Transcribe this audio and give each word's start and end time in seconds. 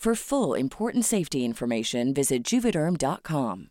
For 0.00 0.14
full 0.14 0.54
important 0.58 1.04
safety 1.04 1.44
information, 1.44 2.14
visit 2.14 2.42
juvederm.com. 2.42 3.66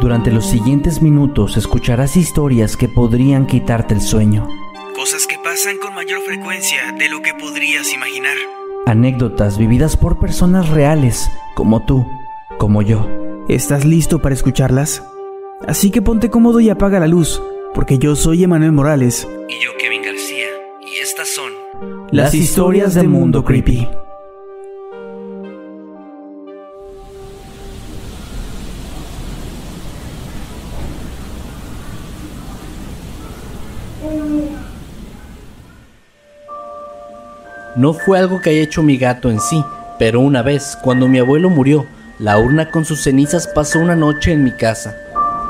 Durante 0.00 0.32
los 0.32 0.46
siguientes 0.46 1.00
minutos 1.00 1.56
escucharás 1.56 2.16
historias 2.16 2.76
que 2.76 2.88
podrían 2.88 3.46
quitarte 3.46 3.94
el 3.94 4.00
sueño. 4.00 4.48
Cosas 4.96 5.28
que 5.28 5.38
pasan 5.38 5.78
con 5.78 5.94
mayor 5.94 6.20
frecuencia 6.22 6.90
de 6.98 7.08
lo 7.08 7.22
que 7.22 7.32
podrías 7.34 7.92
imaginar. 7.92 8.59
Anécdotas 8.90 9.56
vividas 9.56 9.96
por 9.96 10.18
personas 10.18 10.68
reales, 10.68 11.30
como 11.54 11.86
tú, 11.86 12.04
como 12.58 12.82
yo. 12.82 13.08
¿Estás 13.48 13.84
listo 13.84 14.20
para 14.20 14.34
escucharlas? 14.34 15.04
Así 15.64 15.92
que 15.92 16.02
ponte 16.02 16.28
cómodo 16.28 16.58
y 16.58 16.70
apaga 16.70 16.98
la 16.98 17.06
luz, 17.06 17.40
porque 17.72 17.98
yo 17.98 18.16
soy 18.16 18.42
Emanuel 18.42 18.72
Morales. 18.72 19.28
Y 19.48 19.64
yo 19.64 19.70
Kevin 19.78 20.02
García. 20.02 20.46
Y 20.80 20.98
estas 20.98 21.28
son 21.28 21.52
Las 22.10 22.34
historias 22.34 22.94
del 22.94 23.08
mundo 23.08 23.44
creepy. 23.44 23.88
No 37.80 37.94
fue 37.94 38.18
algo 38.18 38.42
que 38.42 38.50
haya 38.50 38.60
hecho 38.60 38.82
mi 38.82 38.98
gato 38.98 39.30
en 39.30 39.40
sí, 39.40 39.64
pero 39.98 40.20
una 40.20 40.42
vez, 40.42 40.76
cuando 40.82 41.08
mi 41.08 41.18
abuelo 41.18 41.48
murió, 41.48 41.86
la 42.18 42.36
urna 42.36 42.70
con 42.70 42.84
sus 42.84 43.02
cenizas 43.02 43.48
pasó 43.48 43.78
una 43.78 43.96
noche 43.96 44.32
en 44.32 44.44
mi 44.44 44.52
casa. 44.52 44.94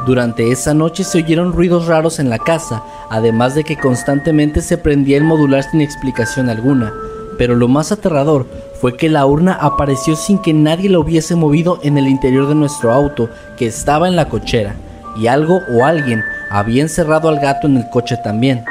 Durante 0.06 0.52
esa 0.52 0.72
noche 0.72 1.02
se 1.02 1.19
oyeron 1.19 1.52
ruidos 1.52 1.88
raros 1.88 2.20
en 2.20 2.30
la 2.30 2.38
casa, 2.38 2.84
además 3.10 3.56
de 3.56 3.64
que 3.64 3.76
constantemente 3.76 4.60
se 4.60 4.78
prendía 4.78 5.16
el 5.16 5.24
modular 5.24 5.64
sin 5.64 5.80
explicación 5.80 6.48
alguna. 6.48 6.92
Pero 7.36 7.56
lo 7.56 7.66
más 7.66 7.90
aterrador 7.90 8.46
fue 8.80 8.96
que 8.96 9.08
la 9.08 9.26
urna 9.26 9.54
apareció 9.54 10.14
sin 10.14 10.38
que 10.38 10.52
nadie 10.52 10.88
la 10.88 11.00
hubiese 11.00 11.34
movido 11.34 11.80
en 11.82 11.98
el 11.98 12.06
interior 12.06 12.46
de 12.46 12.54
nuestro 12.54 12.92
auto, 12.92 13.28
que 13.56 13.66
estaba 13.66 14.06
en 14.06 14.14
la 14.14 14.28
cochera, 14.28 14.76
y 15.16 15.26
algo 15.26 15.62
o 15.69 15.84
alguien 15.84 16.22
había 16.48 16.82
encerrado 16.82 17.28
al 17.28 17.40
gato 17.40 17.66
en 17.66 17.78
el 17.78 17.90
coche 17.90 18.16
también. 18.22 18.62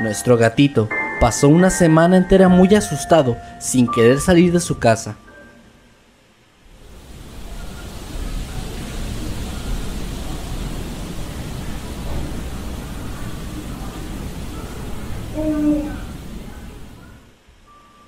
Nuestro 0.00 0.36
gatito 0.36 0.88
pasó 1.20 1.50
una 1.50 1.68
semana 1.68 2.16
entera 2.16 2.48
muy 2.48 2.74
asustado, 2.74 3.36
sin 3.60 3.86
querer 3.86 4.20
salir 4.20 4.52
de 4.52 4.58
su 4.58 4.78
casa. 4.78 5.16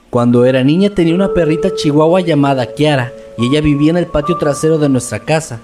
Cuando 0.08 0.44
era 0.44 0.62
niña 0.62 0.90
tenía 0.90 1.14
una 1.14 1.32
perrita 1.32 1.74
chihuahua 1.74 2.20
llamada 2.20 2.66
Kiara 2.66 3.12
y 3.38 3.46
ella 3.46 3.60
vivía 3.60 3.90
en 3.90 3.96
el 3.96 4.06
patio 4.06 4.36
trasero 4.36 4.78
de 4.78 4.88
nuestra 4.88 5.20
casa. 5.20 5.58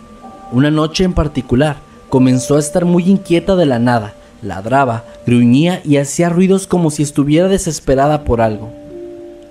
Una 0.53 0.71
noche 0.71 1.05
en 1.05 1.13
particular 1.13 1.77
comenzó 2.09 2.57
a 2.57 2.59
estar 2.59 2.87
muy 2.87 3.11
inquieta 3.11 3.57
de 3.57 3.67
la 3.67 3.79
nada, 3.79 4.15
ladraba, 4.43 5.05
gruñía 5.27 5.81
y 5.85 5.97
hacía 5.97 6.29
ruidos 6.29 6.67
como 6.67 6.91
si 6.91 7.03
estuviera 7.03 7.49
desesperada 7.49 8.25
por 8.25 8.41
algo. 8.41 8.71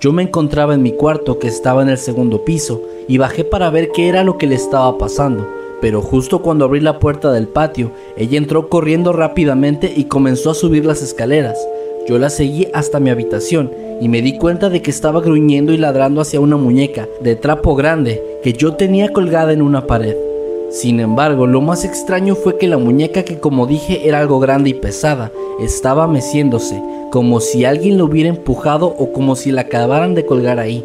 Yo 0.00 0.12
me 0.12 0.22
encontraba 0.22 0.74
en 0.74 0.82
mi 0.82 0.92
cuarto 0.92 1.38
que 1.38 1.48
estaba 1.48 1.82
en 1.82 1.88
el 1.88 1.98
segundo 1.98 2.44
piso 2.44 2.82
y 3.08 3.18
bajé 3.18 3.44
para 3.44 3.70
ver 3.70 3.90
qué 3.92 4.08
era 4.08 4.22
lo 4.22 4.38
que 4.38 4.46
le 4.46 4.54
estaba 4.54 4.96
pasando, 4.96 5.48
pero 5.80 6.02
justo 6.02 6.40
cuando 6.40 6.64
abrí 6.64 6.80
la 6.80 6.98
puerta 6.98 7.32
del 7.32 7.48
patio, 7.48 7.90
ella 8.16 8.38
entró 8.38 8.68
corriendo 8.68 9.12
rápidamente 9.12 9.92
y 9.94 10.04
comenzó 10.04 10.50
a 10.50 10.54
subir 10.54 10.84
las 10.84 11.02
escaleras. 11.02 11.58
Yo 12.06 12.18
la 12.18 12.30
seguí 12.30 12.68
hasta 12.72 13.00
mi 13.00 13.10
habitación 13.10 13.72
y 14.00 14.08
me 14.08 14.22
di 14.22 14.38
cuenta 14.38 14.70
de 14.70 14.82
que 14.82 14.90
estaba 14.90 15.20
gruñendo 15.20 15.72
y 15.72 15.76
ladrando 15.76 16.20
hacia 16.20 16.40
una 16.40 16.56
muñeca 16.56 17.08
de 17.20 17.36
trapo 17.36 17.74
grande 17.74 18.22
que 18.42 18.52
yo 18.52 18.74
tenía 18.74 19.12
colgada 19.12 19.52
en 19.52 19.62
una 19.62 19.86
pared. 19.86 20.27
Sin 20.70 21.00
embargo, 21.00 21.46
lo 21.46 21.62
más 21.62 21.84
extraño 21.84 22.34
fue 22.34 22.58
que 22.58 22.68
la 22.68 22.76
muñeca, 22.76 23.22
que 23.22 23.38
como 23.38 23.66
dije 23.66 24.06
era 24.06 24.18
algo 24.20 24.38
grande 24.38 24.70
y 24.70 24.74
pesada, 24.74 25.32
estaba 25.60 26.06
meciéndose, 26.06 26.82
como 27.10 27.40
si 27.40 27.64
alguien 27.64 27.96
lo 27.96 28.04
hubiera 28.04 28.28
empujado 28.28 28.86
o 28.86 29.12
como 29.12 29.34
si 29.34 29.50
la 29.50 29.62
acabaran 29.62 30.14
de 30.14 30.26
colgar 30.26 30.58
ahí. 30.58 30.84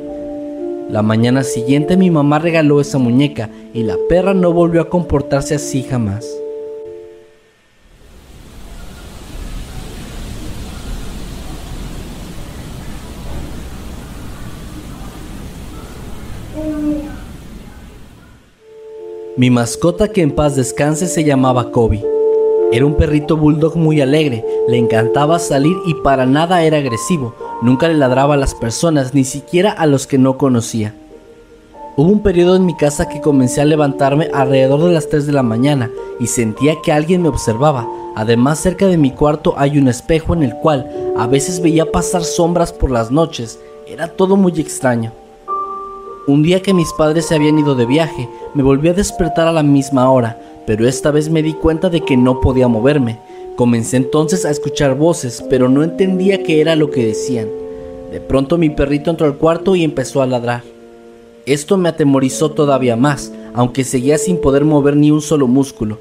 La 0.89 1.01
mañana 1.01 1.43
siguiente 1.43 1.97
mi 1.97 2.11
mamá 2.11 2.39
regaló 2.39 2.79
esa 2.79 2.97
muñeca 2.97 3.49
y 3.73 3.83
la 3.83 3.97
perra 4.07 4.33
no 4.33 4.53
volvió 4.53 4.81
a 4.81 4.89
comportarse 4.89 5.55
así 5.55 5.83
jamás. 5.83 6.42
Mi 19.43 19.49
mascota 19.49 20.07
que 20.07 20.21
en 20.21 20.31
paz 20.31 20.55
descanse 20.55 21.05
se 21.05 21.25
llamaba 21.25 21.69
Kobe. 21.69 22.01
Era 22.71 22.85
un 22.85 22.95
perrito 22.95 23.35
bulldog 23.35 23.75
muy 23.75 23.99
alegre, 23.99 24.45
le 24.69 24.77
encantaba 24.77 25.37
salir 25.37 25.75
y 25.85 25.95
para 25.95 26.25
nada 26.25 26.63
era 26.63 26.77
agresivo, 26.77 27.35
nunca 27.61 27.89
le 27.89 27.95
ladraba 27.95 28.35
a 28.35 28.37
las 28.37 28.55
personas, 28.55 29.13
ni 29.13 29.25
siquiera 29.25 29.73
a 29.73 29.85
los 29.85 30.07
que 30.07 30.17
no 30.17 30.37
conocía. 30.37 30.95
Hubo 31.97 32.09
un 32.09 32.23
periodo 32.23 32.55
en 32.55 32.65
mi 32.65 32.73
casa 32.77 33.09
que 33.09 33.19
comencé 33.19 33.59
a 33.59 33.65
levantarme 33.65 34.29
alrededor 34.33 34.81
de 34.85 34.93
las 34.93 35.09
3 35.09 35.25
de 35.25 35.33
la 35.33 35.43
mañana 35.43 35.91
y 36.21 36.27
sentía 36.27 36.75
que 36.81 36.93
alguien 36.93 37.21
me 37.21 37.27
observaba. 37.27 37.85
Además 38.15 38.59
cerca 38.59 38.87
de 38.87 38.97
mi 38.97 39.11
cuarto 39.11 39.55
hay 39.57 39.77
un 39.77 39.89
espejo 39.89 40.33
en 40.33 40.43
el 40.43 40.55
cual 40.55 40.89
a 41.17 41.27
veces 41.27 41.59
veía 41.59 41.91
pasar 41.91 42.23
sombras 42.23 42.71
por 42.71 42.91
las 42.91 43.11
noches. 43.11 43.59
Era 43.87 44.07
todo 44.07 44.37
muy 44.37 44.57
extraño. 44.61 45.11
Un 46.25 46.41
día 46.41 46.61
que 46.61 46.73
mis 46.73 46.93
padres 46.93 47.25
se 47.25 47.35
habían 47.35 47.59
ido 47.59 47.75
de 47.75 47.85
viaje, 47.85 48.29
me 48.53 48.63
volví 48.63 48.87
a 48.87 48.93
despertar 48.93 49.45
a 49.45 49.51
la 49.51 49.61
misma 49.61 50.09
hora, 50.09 50.39
pero 50.65 50.87
esta 50.87 51.11
vez 51.11 51.29
me 51.29 51.43
di 51.43 51.51
cuenta 51.51 51.89
de 51.89 51.99
que 51.99 52.15
no 52.15 52.39
podía 52.39 52.69
moverme. 52.69 53.19
Comencé 53.57 53.97
entonces 53.97 54.45
a 54.45 54.49
escuchar 54.49 54.95
voces, 54.95 55.43
pero 55.49 55.67
no 55.67 55.83
entendía 55.83 56.41
qué 56.41 56.61
era 56.61 56.77
lo 56.77 56.91
que 56.91 57.05
decían. 57.05 57.49
De 58.09 58.21
pronto 58.21 58.57
mi 58.57 58.69
perrito 58.69 59.09
entró 59.09 59.27
al 59.27 59.35
cuarto 59.35 59.75
y 59.75 59.83
empezó 59.83 60.21
a 60.21 60.25
ladrar. 60.25 60.63
Esto 61.45 61.75
me 61.75 61.89
atemorizó 61.89 62.51
todavía 62.51 62.95
más, 62.95 63.33
aunque 63.53 63.83
seguía 63.83 64.17
sin 64.17 64.37
poder 64.37 64.63
mover 64.63 64.95
ni 64.95 65.11
un 65.11 65.21
solo 65.21 65.47
músculo. 65.47 65.97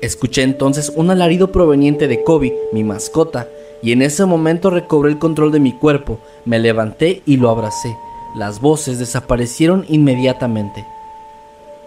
Escuché 0.00 0.42
entonces 0.42 0.92
un 0.94 1.10
alarido 1.10 1.50
proveniente 1.50 2.06
de 2.06 2.22
Kobe, 2.22 2.56
mi 2.72 2.84
mascota, 2.84 3.48
y 3.82 3.90
en 3.90 4.02
ese 4.02 4.26
momento 4.26 4.70
recobré 4.70 5.10
el 5.10 5.18
control 5.18 5.50
de 5.50 5.58
mi 5.58 5.72
cuerpo, 5.72 6.20
me 6.44 6.60
levanté 6.60 7.22
y 7.26 7.36
lo 7.36 7.50
abracé. 7.50 7.96
Las 8.34 8.60
voces 8.60 8.98
desaparecieron 8.98 9.84
inmediatamente. 9.88 10.84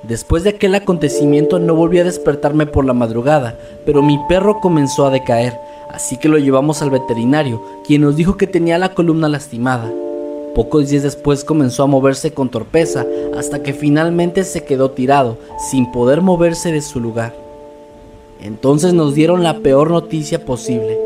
Después 0.03 0.43
de 0.43 0.51
aquel 0.51 0.75
acontecimiento 0.75 1.59
no 1.59 1.75
volví 1.75 1.99
a 1.99 2.05
despertarme 2.05 2.65
por 2.65 2.85
la 2.85 2.93
madrugada, 2.93 3.59
pero 3.85 4.01
mi 4.01 4.17
perro 4.29 4.59
comenzó 4.61 5.05
a 5.05 5.09
decaer. 5.11 5.59
así 5.91 6.17
que 6.17 6.29
lo 6.29 6.37
llevamos 6.37 6.81
al 6.81 6.91
veterinario, 6.91 7.61
quien 7.85 8.01
nos 8.01 8.15
dijo 8.15 8.37
que 8.37 8.47
tenía 8.47 8.77
la 8.77 8.93
columna 8.93 9.27
lastimada. 9.27 9.91
Pocos 10.55 10.89
días 10.89 11.03
después 11.03 11.43
comenzó 11.43 11.83
a 11.83 11.87
moverse 11.87 12.31
con 12.31 12.49
torpeza 12.49 13.05
hasta 13.37 13.61
que 13.63 13.73
finalmente 13.73 14.43
se 14.43 14.63
quedó 14.63 14.91
tirado, 14.91 15.37
sin 15.69 15.91
poder 15.91 16.21
moverse 16.21 16.71
de 16.71 16.81
su 16.81 16.99
lugar. 16.99 17.33
Entonces 18.41 18.93
nos 18.93 19.15
dieron 19.15 19.43
la 19.43 19.59
peor 19.59 19.91
noticia 19.91 20.45
posible. 20.45 20.97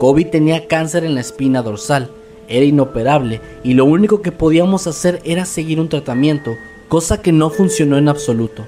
Kobe 0.00 0.24
tenía 0.24 0.66
cáncer 0.66 1.04
en 1.04 1.14
la 1.14 1.20
espina 1.20 1.62
dorsal, 1.62 2.10
era 2.50 2.66
inoperable 2.66 3.40
y 3.64 3.74
lo 3.74 3.86
único 3.86 4.20
que 4.20 4.32
podíamos 4.32 4.86
hacer 4.86 5.22
era 5.24 5.46
seguir 5.46 5.80
un 5.80 5.88
tratamiento, 5.88 6.56
cosa 6.88 7.22
que 7.22 7.32
no 7.32 7.48
funcionó 7.48 7.96
en 7.96 8.08
absoluto. 8.08 8.66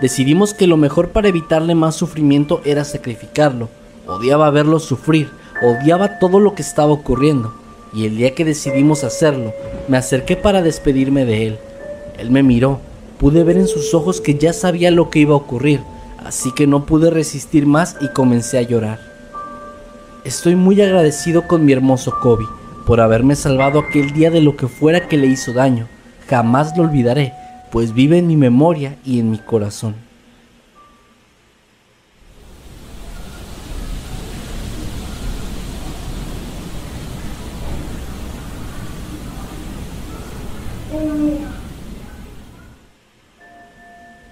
Decidimos 0.00 0.52
que 0.52 0.66
lo 0.66 0.76
mejor 0.76 1.08
para 1.08 1.28
evitarle 1.28 1.74
más 1.74 1.96
sufrimiento 1.96 2.60
era 2.64 2.84
sacrificarlo. 2.84 3.70
Odiaba 4.06 4.50
verlo 4.50 4.78
sufrir, 4.78 5.30
odiaba 5.62 6.18
todo 6.18 6.38
lo 6.38 6.54
que 6.54 6.60
estaba 6.60 6.92
ocurriendo. 6.92 7.54
Y 7.94 8.04
el 8.04 8.18
día 8.18 8.34
que 8.34 8.44
decidimos 8.44 9.04
hacerlo, 9.04 9.54
me 9.88 9.96
acerqué 9.96 10.36
para 10.36 10.60
despedirme 10.60 11.24
de 11.24 11.46
él. 11.46 11.58
Él 12.18 12.30
me 12.30 12.42
miró, 12.42 12.78
pude 13.18 13.42
ver 13.42 13.56
en 13.56 13.66
sus 13.66 13.94
ojos 13.94 14.20
que 14.20 14.34
ya 14.34 14.52
sabía 14.52 14.90
lo 14.90 15.08
que 15.08 15.20
iba 15.20 15.32
a 15.32 15.38
ocurrir, 15.38 15.80
así 16.22 16.52
que 16.52 16.66
no 16.66 16.84
pude 16.84 17.10
resistir 17.10 17.64
más 17.66 17.96
y 18.02 18.08
comencé 18.08 18.58
a 18.58 18.62
llorar. 18.62 19.00
Estoy 20.24 20.56
muy 20.56 20.80
agradecido 20.82 21.46
con 21.46 21.64
mi 21.64 21.72
hermoso 21.72 22.12
Kobe 22.20 22.44
por 22.86 23.00
haberme 23.00 23.36
salvado 23.36 23.80
aquel 23.80 24.12
día 24.12 24.30
de 24.30 24.40
lo 24.40 24.56
que 24.56 24.68
fuera 24.68 25.08
que 25.08 25.18
le 25.18 25.26
hizo 25.26 25.52
daño. 25.52 25.88
Jamás 26.28 26.76
lo 26.76 26.84
olvidaré 26.84 27.32
pues 27.70 27.92
vive 27.92 28.18
en 28.18 28.26
mi 28.26 28.36
memoria 28.36 28.96
y 29.04 29.18
en 29.20 29.30
mi 29.30 29.38
corazón. 29.38 29.94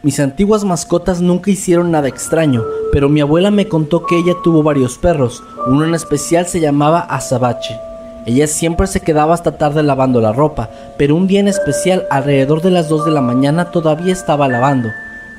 Mis 0.03 0.21
antiguas 0.21 0.65
mascotas 0.65 1.23
nunca 1.23 1.51
hicieron 1.51 1.91
nada 1.91 2.09
extraño, 2.09 2.63
pero 2.93 3.09
mi 3.09 3.23
abuela 3.23 3.51
me 3.51 3.69
contó 3.69 4.05
que 4.05 4.19
ella 4.19 4.35
tuvo 4.43 4.63
varios 4.63 4.99
perros, 4.99 5.43
uno 5.67 5.85
en 5.85 5.95
especial 5.95 6.47
se 6.47 6.61
llamaba 6.61 7.01
Azabache. 7.01 7.79
Ella 8.27 8.47
siempre 8.47 8.87
se 8.87 9.01
quedaba 9.01 9.35
hasta 9.35 9.59
tarde 9.59 9.83
lavando 9.83 10.21
la 10.21 10.33
ropa, 10.33 10.71
pero 10.97 11.15
un 11.15 11.27
día 11.27 11.41
en 11.41 11.49
especial, 11.49 12.07
alrededor 12.11 12.63
de 12.63 12.71
las 12.71 12.89
2 12.89 13.05
de 13.05 13.11
la 13.11 13.21
mañana, 13.21 13.71
todavía 13.71 14.13
estaba 14.13 14.49
lavando. 14.49 14.91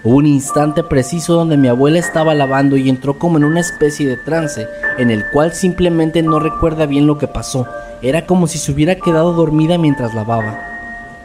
Hubo 0.04 0.18
un 0.18 0.28
instante 0.28 0.84
preciso 0.84 1.34
donde 1.34 1.58
mi 1.58 1.68
abuela 1.68 1.98
estaba 1.98 2.36
lavando 2.36 2.78
y 2.78 2.88
entró 2.90 3.18
como 3.18 3.38
en 3.38 3.44
una 3.44 3.60
especie 3.60 4.08
de 4.08 4.18
trance, 4.18 4.68
en 5.00 5.10
el 5.10 5.26
cual 5.32 5.54
simplemente 5.54 6.22
no 6.22 6.40
recuerda 6.40 6.86
bien 6.86 7.08
lo 7.08 7.18
que 7.18 7.28
pasó. 7.28 7.68
Era 8.04 8.28
como 8.28 8.46
si 8.46 8.60
se 8.60 8.72
hubiera 8.72 8.94
quedado 8.94 9.34
dormida 9.34 9.80
mientras 9.80 10.14
lavaba. 10.14 10.75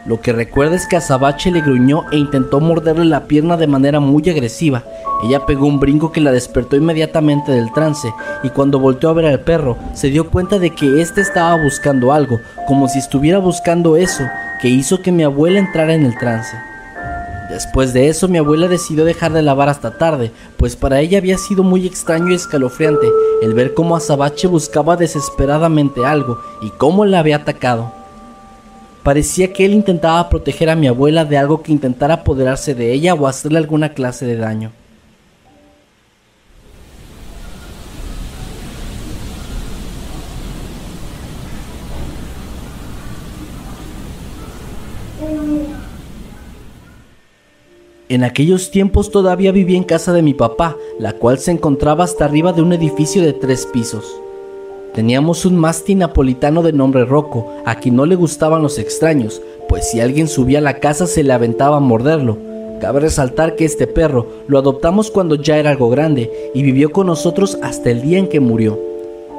Lo 0.03 0.19
que 0.19 0.33
recuerda 0.33 0.75
es 0.75 0.87
que 0.87 0.97
Azabache 0.97 1.51
le 1.51 1.61
gruñó 1.61 2.05
e 2.11 2.17
intentó 2.17 2.59
morderle 2.59 3.05
la 3.05 3.25
pierna 3.25 3.55
de 3.55 3.67
manera 3.67 3.99
muy 3.99 4.27
agresiva. 4.29 4.83
Ella 5.23 5.45
pegó 5.45 5.67
un 5.67 5.79
brinco 5.79 6.11
que 6.11 6.21
la 6.21 6.31
despertó 6.31 6.75
inmediatamente 6.75 7.51
del 7.51 7.71
trance 7.71 8.11
y 8.41 8.49
cuando 8.49 8.79
volteó 8.79 9.11
a 9.11 9.13
ver 9.13 9.25
al 9.27 9.41
perro 9.41 9.77
se 9.93 10.09
dio 10.09 10.31
cuenta 10.31 10.57
de 10.57 10.71
que 10.71 11.01
éste 11.01 11.21
estaba 11.21 11.61
buscando 11.61 12.11
algo, 12.11 12.39
como 12.67 12.87
si 12.87 12.97
estuviera 12.97 13.37
buscando 13.37 13.95
eso, 13.95 14.23
que 14.59 14.69
hizo 14.69 15.03
que 15.03 15.11
mi 15.11 15.21
abuela 15.21 15.59
entrara 15.59 15.93
en 15.93 16.05
el 16.05 16.17
trance. 16.17 16.57
Después 17.51 17.93
de 17.93 18.07
eso 18.07 18.27
mi 18.27 18.39
abuela 18.39 18.67
decidió 18.67 19.05
dejar 19.05 19.33
de 19.33 19.43
lavar 19.43 19.69
hasta 19.69 19.99
tarde, 19.99 20.31
pues 20.57 20.75
para 20.75 20.99
ella 21.01 21.19
había 21.19 21.37
sido 21.37 21.61
muy 21.61 21.85
extraño 21.85 22.31
y 22.31 22.35
escalofriante 22.35 23.07
el 23.43 23.53
ver 23.53 23.75
cómo 23.75 23.95
Azabache 23.95 24.47
buscaba 24.47 24.95
desesperadamente 24.95 26.05
algo 26.05 26.39
y 26.61 26.71
cómo 26.71 27.05
la 27.05 27.19
había 27.19 27.35
atacado. 27.35 28.00
Parecía 29.03 29.51
que 29.51 29.65
él 29.65 29.73
intentaba 29.73 30.29
proteger 30.29 30.69
a 30.69 30.75
mi 30.75 30.87
abuela 30.87 31.25
de 31.25 31.37
algo 31.37 31.63
que 31.63 31.71
intentara 31.71 32.15
apoderarse 32.15 32.75
de 32.75 32.93
ella 32.93 33.15
o 33.15 33.27
hacerle 33.27 33.57
alguna 33.57 33.93
clase 33.93 34.25
de 34.25 34.37
daño. 34.37 34.71
En 48.07 48.25
aquellos 48.25 48.71
tiempos 48.71 49.09
todavía 49.09 49.53
vivía 49.53 49.77
en 49.77 49.85
casa 49.85 50.11
de 50.11 50.21
mi 50.21 50.33
papá, 50.33 50.75
la 50.99 51.13
cual 51.13 51.39
se 51.39 51.51
encontraba 51.51 52.03
hasta 52.03 52.25
arriba 52.25 52.51
de 52.51 52.61
un 52.61 52.73
edificio 52.73 53.23
de 53.23 53.31
tres 53.33 53.65
pisos. 53.65 54.21
Teníamos 54.93 55.45
un 55.45 55.55
masti 55.57 55.95
napolitano 55.95 56.63
de 56.63 56.73
nombre 56.73 57.05
Rocco, 57.05 57.47
a 57.65 57.75
quien 57.75 57.95
no 57.95 58.05
le 58.05 58.15
gustaban 58.15 58.61
los 58.61 58.77
extraños, 58.77 59.41
pues 59.69 59.89
si 59.89 60.01
alguien 60.01 60.27
subía 60.27 60.57
a 60.57 60.61
la 60.61 60.79
casa 60.79 61.07
se 61.07 61.23
le 61.23 61.31
aventaba 61.31 61.77
a 61.77 61.79
morderlo. 61.79 62.37
Cabe 62.81 62.99
resaltar 62.99 63.55
que 63.55 63.63
este 63.63 63.87
perro 63.87 64.27
lo 64.47 64.57
adoptamos 64.57 65.09
cuando 65.09 65.35
ya 65.35 65.57
era 65.57 65.69
algo 65.69 65.89
grande 65.89 66.29
y 66.53 66.61
vivió 66.63 66.91
con 66.91 67.07
nosotros 67.07 67.57
hasta 67.61 67.89
el 67.89 68.01
día 68.01 68.17
en 68.17 68.27
que 68.27 68.41
murió. 68.41 68.77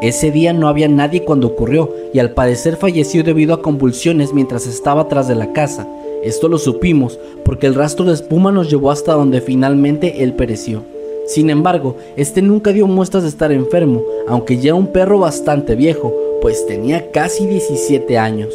Ese 0.00 0.30
día 0.30 0.54
no 0.54 0.68
había 0.68 0.88
nadie 0.88 1.22
cuando 1.22 1.48
ocurrió 1.48 1.94
y 2.14 2.18
al 2.18 2.30
parecer 2.30 2.76
falleció 2.76 3.22
debido 3.22 3.52
a 3.52 3.60
convulsiones 3.60 4.32
mientras 4.32 4.66
estaba 4.66 5.02
atrás 5.02 5.28
de 5.28 5.34
la 5.34 5.52
casa. 5.52 5.86
Esto 6.24 6.48
lo 6.48 6.56
supimos 6.56 7.18
porque 7.44 7.66
el 7.66 7.74
rastro 7.74 8.06
de 8.06 8.14
espuma 8.14 8.52
nos 8.52 8.70
llevó 8.70 8.90
hasta 8.90 9.12
donde 9.12 9.42
finalmente 9.42 10.22
él 10.22 10.32
pereció. 10.32 10.91
Sin 11.26 11.50
embargo, 11.50 11.96
este 12.16 12.42
nunca 12.42 12.72
dio 12.72 12.86
muestras 12.86 13.22
de 13.22 13.28
estar 13.28 13.52
enfermo, 13.52 14.02
aunque 14.26 14.58
ya 14.58 14.74
un 14.74 14.88
perro 14.88 15.20
bastante 15.20 15.76
viejo, 15.76 16.12
pues 16.40 16.66
tenía 16.66 17.10
casi 17.12 17.46
17 17.46 18.18
años. 18.18 18.52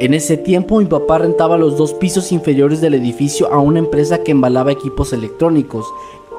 En 0.00 0.14
ese 0.14 0.36
tiempo 0.36 0.78
mi 0.78 0.86
papá 0.86 1.18
rentaba 1.18 1.58
los 1.58 1.76
dos 1.76 1.92
pisos 1.94 2.32
inferiores 2.32 2.80
del 2.80 2.94
edificio 2.94 3.52
a 3.52 3.58
una 3.58 3.78
empresa 3.78 4.22
que 4.22 4.32
embalaba 4.32 4.72
equipos 4.72 5.12
electrónicos, 5.12 5.86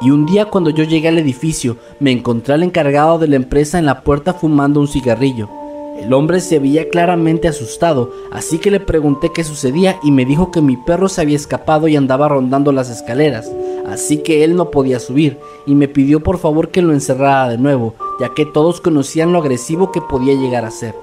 y 0.01 0.09
un 0.09 0.25
día 0.25 0.45
cuando 0.45 0.71
yo 0.71 0.83
llegué 0.83 1.09
al 1.09 1.19
edificio 1.19 1.77
me 1.99 2.11
encontré 2.11 2.55
al 2.55 2.63
encargado 2.63 3.19
de 3.19 3.27
la 3.27 3.35
empresa 3.35 3.77
en 3.77 3.85
la 3.85 4.01
puerta 4.01 4.33
fumando 4.33 4.79
un 4.79 4.87
cigarrillo. 4.87 5.60
El 6.01 6.13
hombre 6.13 6.41
se 6.41 6.59
veía 6.59 6.89
claramente 6.89 7.47
asustado, 7.47 8.11
así 8.31 8.57
que 8.57 8.71
le 8.71 8.79
pregunté 8.79 9.31
qué 9.33 9.43
sucedía 9.43 9.99
y 10.03 10.11
me 10.11 10.25
dijo 10.25 10.51
que 10.51 10.61
mi 10.61 10.75
perro 10.77 11.07
se 11.07 11.21
había 11.21 11.35
escapado 11.35 11.87
y 11.87 11.95
andaba 11.95 12.27
rondando 12.27 12.71
las 12.71 12.89
escaleras 12.89 13.49
así 13.91 14.17
que 14.17 14.43
él 14.43 14.55
no 14.55 14.71
podía 14.71 14.99
subir 14.99 15.37
y 15.65 15.75
me 15.75 15.87
pidió 15.87 16.21
por 16.21 16.37
favor 16.37 16.69
que 16.69 16.81
lo 16.81 16.93
encerrara 16.93 17.49
de 17.49 17.57
nuevo, 17.57 17.95
ya 18.19 18.29
que 18.33 18.45
todos 18.45 18.81
conocían 18.81 19.33
lo 19.33 19.39
agresivo 19.39 19.91
que 19.91 20.01
podía 20.01 20.33
llegar 20.33 20.65
a 20.65 20.71
ser. 20.71 20.95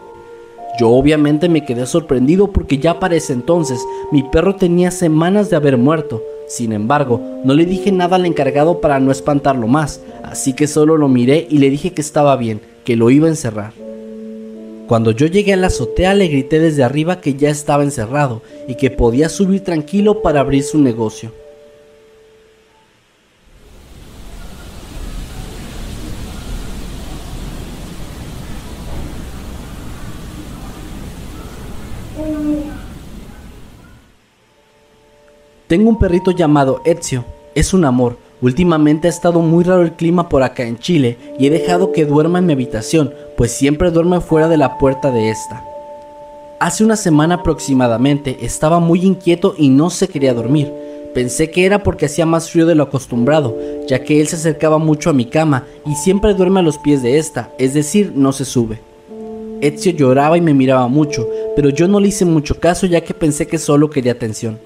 Yo 0.80 0.90
obviamente 0.90 1.48
me 1.48 1.64
quedé 1.64 1.86
sorprendido 1.86 2.52
porque 2.52 2.78
ya 2.78 3.00
para 3.00 3.16
ese 3.16 3.32
entonces 3.32 3.84
mi 4.12 4.22
perro 4.22 4.54
tenía 4.54 4.90
semanas 4.90 5.50
de 5.50 5.56
haber 5.56 5.76
muerto. 5.76 6.22
Sin 6.46 6.72
embargo, 6.72 7.20
no 7.44 7.52
le 7.54 7.66
dije 7.66 7.92
nada 7.92 8.16
al 8.16 8.26
encargado 8.26 8.80
para 8.80 9.00
no 9.00 9.10
espantarlo 9.10 9.66
más, 9.66 10.00
así 10.22 10.54
que 10.54 10.66
solo 10.66 10.96
lo 10.96 11.08
miré 11.08 11.46
y 11.50 11.58
le 11.58 11.68
dije 11.68 11.92
que 11.92 12.00
estaba 12.00 12.36
bien, 12.36 12.60
que 12.84 12.96
lo 12.96 13.10
iba 13.10 13.26
a 13.26 13.30
encerrar. 13.30 13.87
Cuando 14.88 15.10
yo 15.10 15.26
llegué 15.26 15.52
a 15.52 15.56
la 15.56 15.66
azotea 15.66 16.14
le 16.14 16.28
grité 16.28 16.60
desde 16.60 16.82
arriba 16.82 17.20
que 17.20 17.34
ya 17.34 17.50
estaba 17.50 17.82
encerrado 17.82 18.40
y 18.66 18.76
que 18.76 18.90
podía 18.90 19.28
subir 19.28 19.62
tranquilo 19.62 20.22
para 20.22 20.40
abrir 20.40 20.62
su 20.62 20.78
negocio. 20.78 21.30
Tengo 35.66 35.90
un 35.90 35.98
perrito 35.98 36.30
llamado 36.30 36.80
Ezio. 36.86 37.26
Es 37.54 37.74
un 37.74 37.84
amor. 37.84 38.16
Últimamente 38.40 39.08
ha 39.08 39.10
estado 39.10 39.40
muy 39.40 39.64
raro 39.64 39.82
el 39.82 39.92
clima 39.92 40.30
por 40.30 40.42
acá 40.42 40.62
en 40.62 40.78
Chile 40.78 41.18
y 41.38 41.46
he 41.46 41.50
dejado 41.50 41.92
que 41.92 42.06
duerma 42.06 42.38
en 42.38 42.46
mi 42.46 42.52
habitación, 42.54 43.12
pues 43.38 43.52
siempre 43.52 43.92
duerme 43.92 44.20
fuera 44.20 44.48
de 44.48 44.56
la 44.56 44.78
puerta 44.78 45.12
de 45.12 45.30
esta. 45.30 45.62
Hace 46.58 46.82
una 46.82 46.96
semana 46.96 47.36
aproximadamente 47.36 48.36
estaba 48.42 48.80
muy 48.80 49.02
inquieto 49.02 49.54
y 49.56 49.68
no 49.68 49.90
se 49.90 50.08
quería 50.08 50.34
dormir. 50.34 50.72
Pensé 51.14 51.48
que 51.48 51.64
era 51.64 51.84
porque 51.84 52.06
hacía 52.06 52.26
más 52.26 52.50
frío 52.50 52.66
de 52.66 52.74
lo 52.74 52.82
acostumbrado, 52.82 53.56
ya 53.86 54.02
que 54.02 54.20
él 54.20 54.26
se 54.26 54.34
acercaba 54.34 54.78
mucho 54.78 55.08
a 55.08 55.12
mi 55.12 55.24
cama 55.24 55.64
y 55.86 55.94
siempre 55.94 56.34
duerme 56.34 56.58
a 56.58 56.64
los 56.64 56.78
pies 56.78 57.00
de 57.00 57.16
esta, 57.16 57.52
es 57.60 57.74
decir, 57.74 58.12
no 58.12 58.32
se 58.32 58.44
sube. 58.44 58.80
Ezio 59.60 59.92
lloraba 59.92 60.36
y 60.36 60.40
me 60.40 60.52
miraba 60.52 60.88
mucho, 60.88 61.28
pero 61.54 61.70
yo 61.70 61.86
no 61.86 62.00
le 62.00 62.08
hice 62.08 62.24
mucho 62.24 62.58
caso 62.58 62.86
ya 62.86 63.02
que 63.02 63.14
pensé 63.14 63.46
que 63.46 63.58
solo 63.58 63.88
quería 63.88 64.12
atención. 64.12 64.58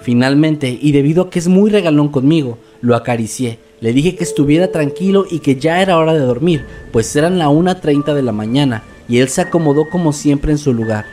Finalmente, 0.00 0.76
y 0.82 0.90
debido 0.90 1.22
a 1.22 1.30
que 1.30 1.38
es 1.38 1.46
muy 1.46 1.70
regalón 1.70 2.08
conmigo, 2.08 2.58
lo 2.80 2.96
acaricié. 2.96 3.60
Le 3.80 3.92
dije 3.92 4.16
que 4.16 4.24
estuviera 4.24 4.72
tranquilo 4.72 5.26
y 5.30 5.40
que 5.40 5.56
ya 5.56 5.82
era 5.82 5.98
hora 5.98 6.14
de 6.14 6.20
dormir, 6.20 6.64
pues 6.92 7.14
eran 7.14 7.38
la 7.38 7.48
1.30 7.48 8.14
de 8.14 8.22
la 8.22 8.32
mañana, 8.32 8.84
y 9.06 9.18
él 9.18 9.28
se 9.28 9.42
acomodó 9.42 9.90
como 9.90 10.12
siempre 10.12 10.52
en 10.52 10.58
su 10.58 10.72
lugar. 10.72 11.04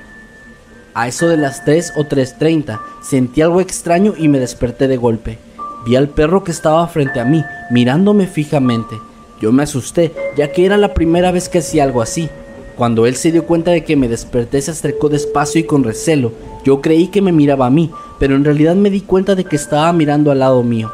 A 0.93 1.07
eso 1.07 1.27
de 1.27 1.37
las 1.37 1.65
3 1.65 1.93
o 1.97 2.03
3.30 2.03 2.79
sentí 3.01 3.41
algo 3.41 3.59
extraño 3.59 4.13
y 4.17 4.27
me 4.27 4.39
desperté 4.39 4.87
de 4.87 4.95
golpe. 4.95 5.39
Vi 5.85 5.97
al 5.97 6.07
perro 6.07 6.43
que 6.43 6.51
estaba 6.51 6.87
frente 6.87 7.19
a 7.19 7.25
mí, 7.25 7.43
mirándome 7.69 8.27
fijamente. 8.27 8.95
Yo 9.41 9.51
me 9.51 9.63
asusté, 9.63 10.13
ya 10.37 10.51
que 10.53 10.65
era 10.65 10.77
la 10.77 10.93
primera 10.93 11.31
vez 11.31 11.49
que 11.49 11.57
hacía 11.57 11.83
algo 11.83 12.01
así. 12.01 12.29
Cuando 12.77 13.05
él 13.05 13.15
se 13.15 13.31
dio 13.31 13.45
cuenta 13.45 13.71
de 13.71 13.83
que 13.83 13.97
me 13.97 14.07
desperté 14.07 14.61
se 14.61 14.71
acercó 14.71 15.09
despacio 15.09 15.59
y 15.59 15.65
con 15.65 15.83
recelo. 15.83 16.31
Yo 16.63 16.79
creí 16.79 17.07
que 17.07 17.21
me 17.21 17.33
miraba 17.33 17.65
a 17.65 17.71
mí, 17.71 17.91
pero 18.19 18.35
en 18.35 18.45
realidad 18.45 18.75
me 18.75 18.89
di 18.89 19.01
cuenta 19.01 19.35
de 19.35 19.43
que 19.43 19.57
estaba 19.57 19.91
mirando 19.91 20.31
al 20.31 20.39
lado 20.39 20.63
mío. 20.63 20.91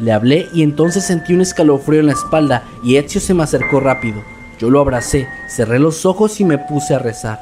Le 0.00 0.12
hablé 0.12 0.48
y 0.52 0.62
entonces 0.62 1.04
sentí 1.04 1.34
un 1.34 1.40
escalofrío 1.40 2.00
en 2.00 2.06
la 2.06 2.12
espalda 2.12 2.64
y 2.82 2.96
Ezio 2.96 3.20
se 3.20 3.34
me 3.34 3.42
acercó 3.42 3.80
rápido. 3.80 4.22
Yo 4.58 4.70
lo 4.70 4.80
abracé, 4.80 5.28
cerré 5.48 5.78
los 5.78 6.06
ojos 6.06 6.40
y 6.40 6.44
me 6.44 6.58
puse 6.58 6.94
a 6.94 6.98
rezar. 6.98 7.40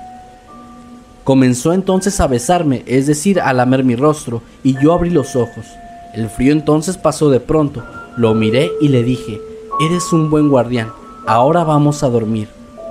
Comenzó 1.25 1.73
entonces 1.73 2.21
a 2.21 2.27
besarme, 2.27 2.83
es 2.87 3.07
decir, 3.07 3.41
a 3.41 3.53
lamer 3.53 3.85
mi 3.85 3.95
rostro, 3.95 4.43
y 4.65 4.77
yo 4.83 4.93
abrí 4.93 5.09
los 5.09 5.37
ojos. 5.37 5.67
El 6.15 6.29
frío 6.29 6.53
entonces 6.53 6.97
pasó 6.97 7.31
de 7.31 7.39
pronto. 7.39 7.85
Lo 8.17 8.35
miré 8.35 8.71
y 8.81 8.89
le 8.89 9.03
dije, 9.03 9.41
Eres 9.81 10.13
un 10.13 10.31
buen 10.31 10.49
guardián, 10.49 10.93
ahora 11.27 11.65
vamos 11.65 12.03
a 12.03 12.09
dormir. 12.09 12.49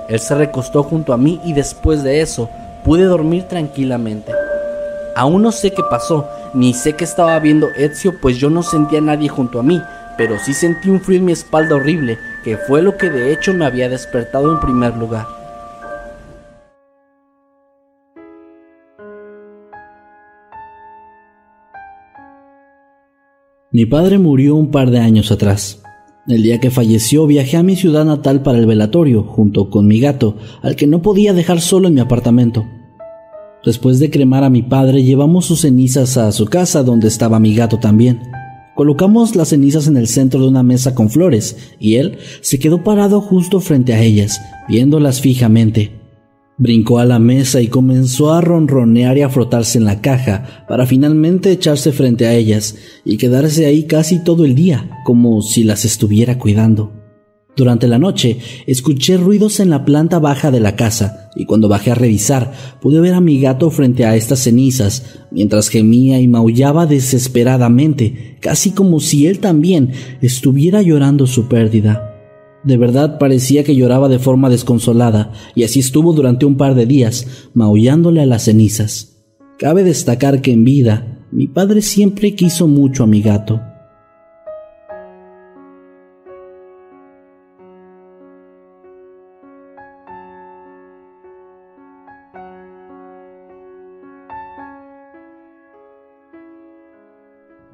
Él 0.08 0.18
se 0.18 0.34
recostó 0.34 0.82
junto 0.82 1.12
a 1.12 1.16
mí 1.16 1.40
y 1.44 1.52
después 1.52 2.02
de 2.02 2.20
eso 2.20 2.50
pude 2.84 3.04
dormir 3.04 3.44
tranquilamente. 3.44 4.32
Aún 5.14 5.42
no 5.42 5.52
sé 5.52 5.72
qué 5.72 5.82
pasó, 5.88 6.26
ni 6.54 6.74
sé 6.74 6.94
qué 6.94 7.04
estaba 7.04 7.38
viendo 7.38 7.70
Ezio, 7.76 8.20
pues 8.20 8.36
yo 8.38 8.50
no 8.50 8.62
sentía 8.62 8.98
a 8.98 9.02
nadie 9.02 9.28
junto 9.28 9.58
a 9.58 9.62
mí, 9.62 9.80
pero 10.18 10.38
sí 10.38 10.52
sentí 10.52 10.90
un 10.90 11.00
frío 11.00 11.18
en 11.18 11.24
mi 11.24 11.32
espalda 11.32 11.76
horrible, 11.76 12.18
que 12.44 12.56
fue 12.56 12.82
lo 12.82 12.96
que 12.96 13.10
de 13.10 13.32
hecho 13.32 13.54
me 13.54 13.64
había 13.64 13.88
despertado 13.88 14.52
en 14.52 14.60
primer 14.60 14.96
lugar. 14.96 15.26
Mi 23.70 23.86
padre 23.86 24.18
murió 24.18 24.54
un 24.54 24.70
par 24.70 24.90
de 24.90 24.98
años 24.98 25.32
atrás. 25.32 25.82
El 26.28 26.42
día 26.42 26.60
que 26.60 26.70
falleció 26.70 27.26
viajé 27.26 27.56
a 27.56 27.62
mi 27.62 27.74
ciudad 27.74 28.04
natal 28.04 28.42
para 28.42 28.58
el 28.58 28.66
velatorio, 28.66 29.22
junto 29.22 29.70
con 29.70 29.86
mi 29.86 29.98
gato, 29.98 30.36
al 30.60 30.76
que 30.76 30.86
no 30.86 31.00
podía 31.00 31.32
dejar 31.32 31.62
solo 31.62 31.88
en 31.88 31.94
mi 31.94 32.00
apartamento. 32.00 32.66
Después 33.64 34.00
de 34.00 34.10
cremar 34.10 34.42
a 34.42 34.50
mi 34.50 34.62
padre, 34.62 35.04
llevamos 35.04 35.46
sus 35.46 35.60
cenizas 35.60 36.16
a 36.16 36.32
su 36.32 36.46
casa 36.46 36.82
donde 36.82 37.06
estaba 37.06 37.38
mi 37.38 37.54
gato 37.54 37.78
también. 37.78 38.20
Colocamos 38.74 39.36
las 39.36 39.48
cenizas 39.48 39.86
en 39.86 39.96
el 39.96 40.08
centro 40.08 40.40
de 40.40 40.48
una 40.48 40.62
mesa 40.62 40.94
con 40.94 41.10
flores, 41.10 41.56
y 41.78 41.96
él 41.96 42.18
se 42.40 42.58
quedó 42.58 42.82
parado 42.82 43.20
justo 43.20 43.60
frente 43.60 43.92
a 43.92 44.02
ellas, 44.02 44.40
viéndolas 44.68 45.20
fijamente. 45.20 46.00
Brincó 46.58 46.98
a 46.98 47.04
la 47.04 47.18
mesa 47.18 47.60
y 47.60 47.68
comenzó 47.68 48.32
a 48.32 48.40
ronronear 48.40 49.16
y 49.18 49.22
a 49.22 49.28
frotarse 49.28 49.78
en 49.78 49.84
la 49.84 50.00
caja 50.00 50.64
para 50.68 50.86
finalmente 50.86 51.50
echarse 51.50 51.92
frente 51.92 52.26
a 52.26 52.34
ellas 52.34 52.76
y 53.04 53.16
quedarse 53.16 53.66
ahí 53.66 53.84
casi 53.84 54.24
todo 54.24 54.44
el 54.44 54.54
día, 54.54 54.90
como 55.04 55.40
si 55.42 55.64
las 55.64 55.84
estuviera 55.84 56.38
cuidando. 56.38 57.01
Durante 57.54 57.86
la 57.86 57.98
noche 57.98 58.38
escuché 58.66 59.18
ruidos 59.18 59.60
en 59.60 59.68
la 59.68 59.84
planta 59.84 60.18
baja 60.18 60.50
de 60.50 60.60
la 60.60 60.74
casa 60.74 61.30
y 61.36 61.44
cuando 61.44 61.68
bajé 61.68 61.90
a 61.90 61.94
revisar 61.94 62.52
pude 62.80 62.98
ver 62.98 63.12
a 63.12 63.20
mi 63.20 63.40
gato 63.40 63.70
frente 63.70 64.06
a 64.06 64.16
estas 64.16 64.38
cenizas 64.38 65.04
mientras 65.30 65.68
gemía 65.68 66.18
y 66.18 66.28
maullaba 66.28 66.86
desesperadamente, 66.86 68.38
casi 68.40 68.70
como 68.70 69.00
si 69.00 69.26
él 69.26 69.38
también 69.38 69.92
estuviera 70.22 70.80
llorando 70.80 71.26
su 71.26 71.46
pérdida. 71.48 72.08
De 72.64 72.76
verdad 72.76 73.18
parecía 73.18 73.64
que 73.64 73.74
lloraba 73.74 74.08
de 74.08 74.20
forma 74.20 74.48
desconsolada, 74.48 75.32
y 75.54 75.64
así 75.64 75.80
estuvo 75.80 76.12
durante 76.12 76.46
un 76.46 76.56
par 76.56 76.74
de 76.76 76.86
días, 76.86 77.48
maullándole 77.54 78.20
a 78.20 78.26
las 78.26 78.44
cenizas. 78.44 79.24
Cabe 79.58 79.82
destacar 79.82 80.42
que 80.42 80.52
en 80.52 80.62
vida, 80.62 81.26
mi 81.32 81.48
padre 81.48 81.82
siempre 81.82 82.34
quiso 82.36 82.68
mucho 82.68 83.02
a 83.02 83.08
mi 83.08 83.20
gato. 83.20 83.60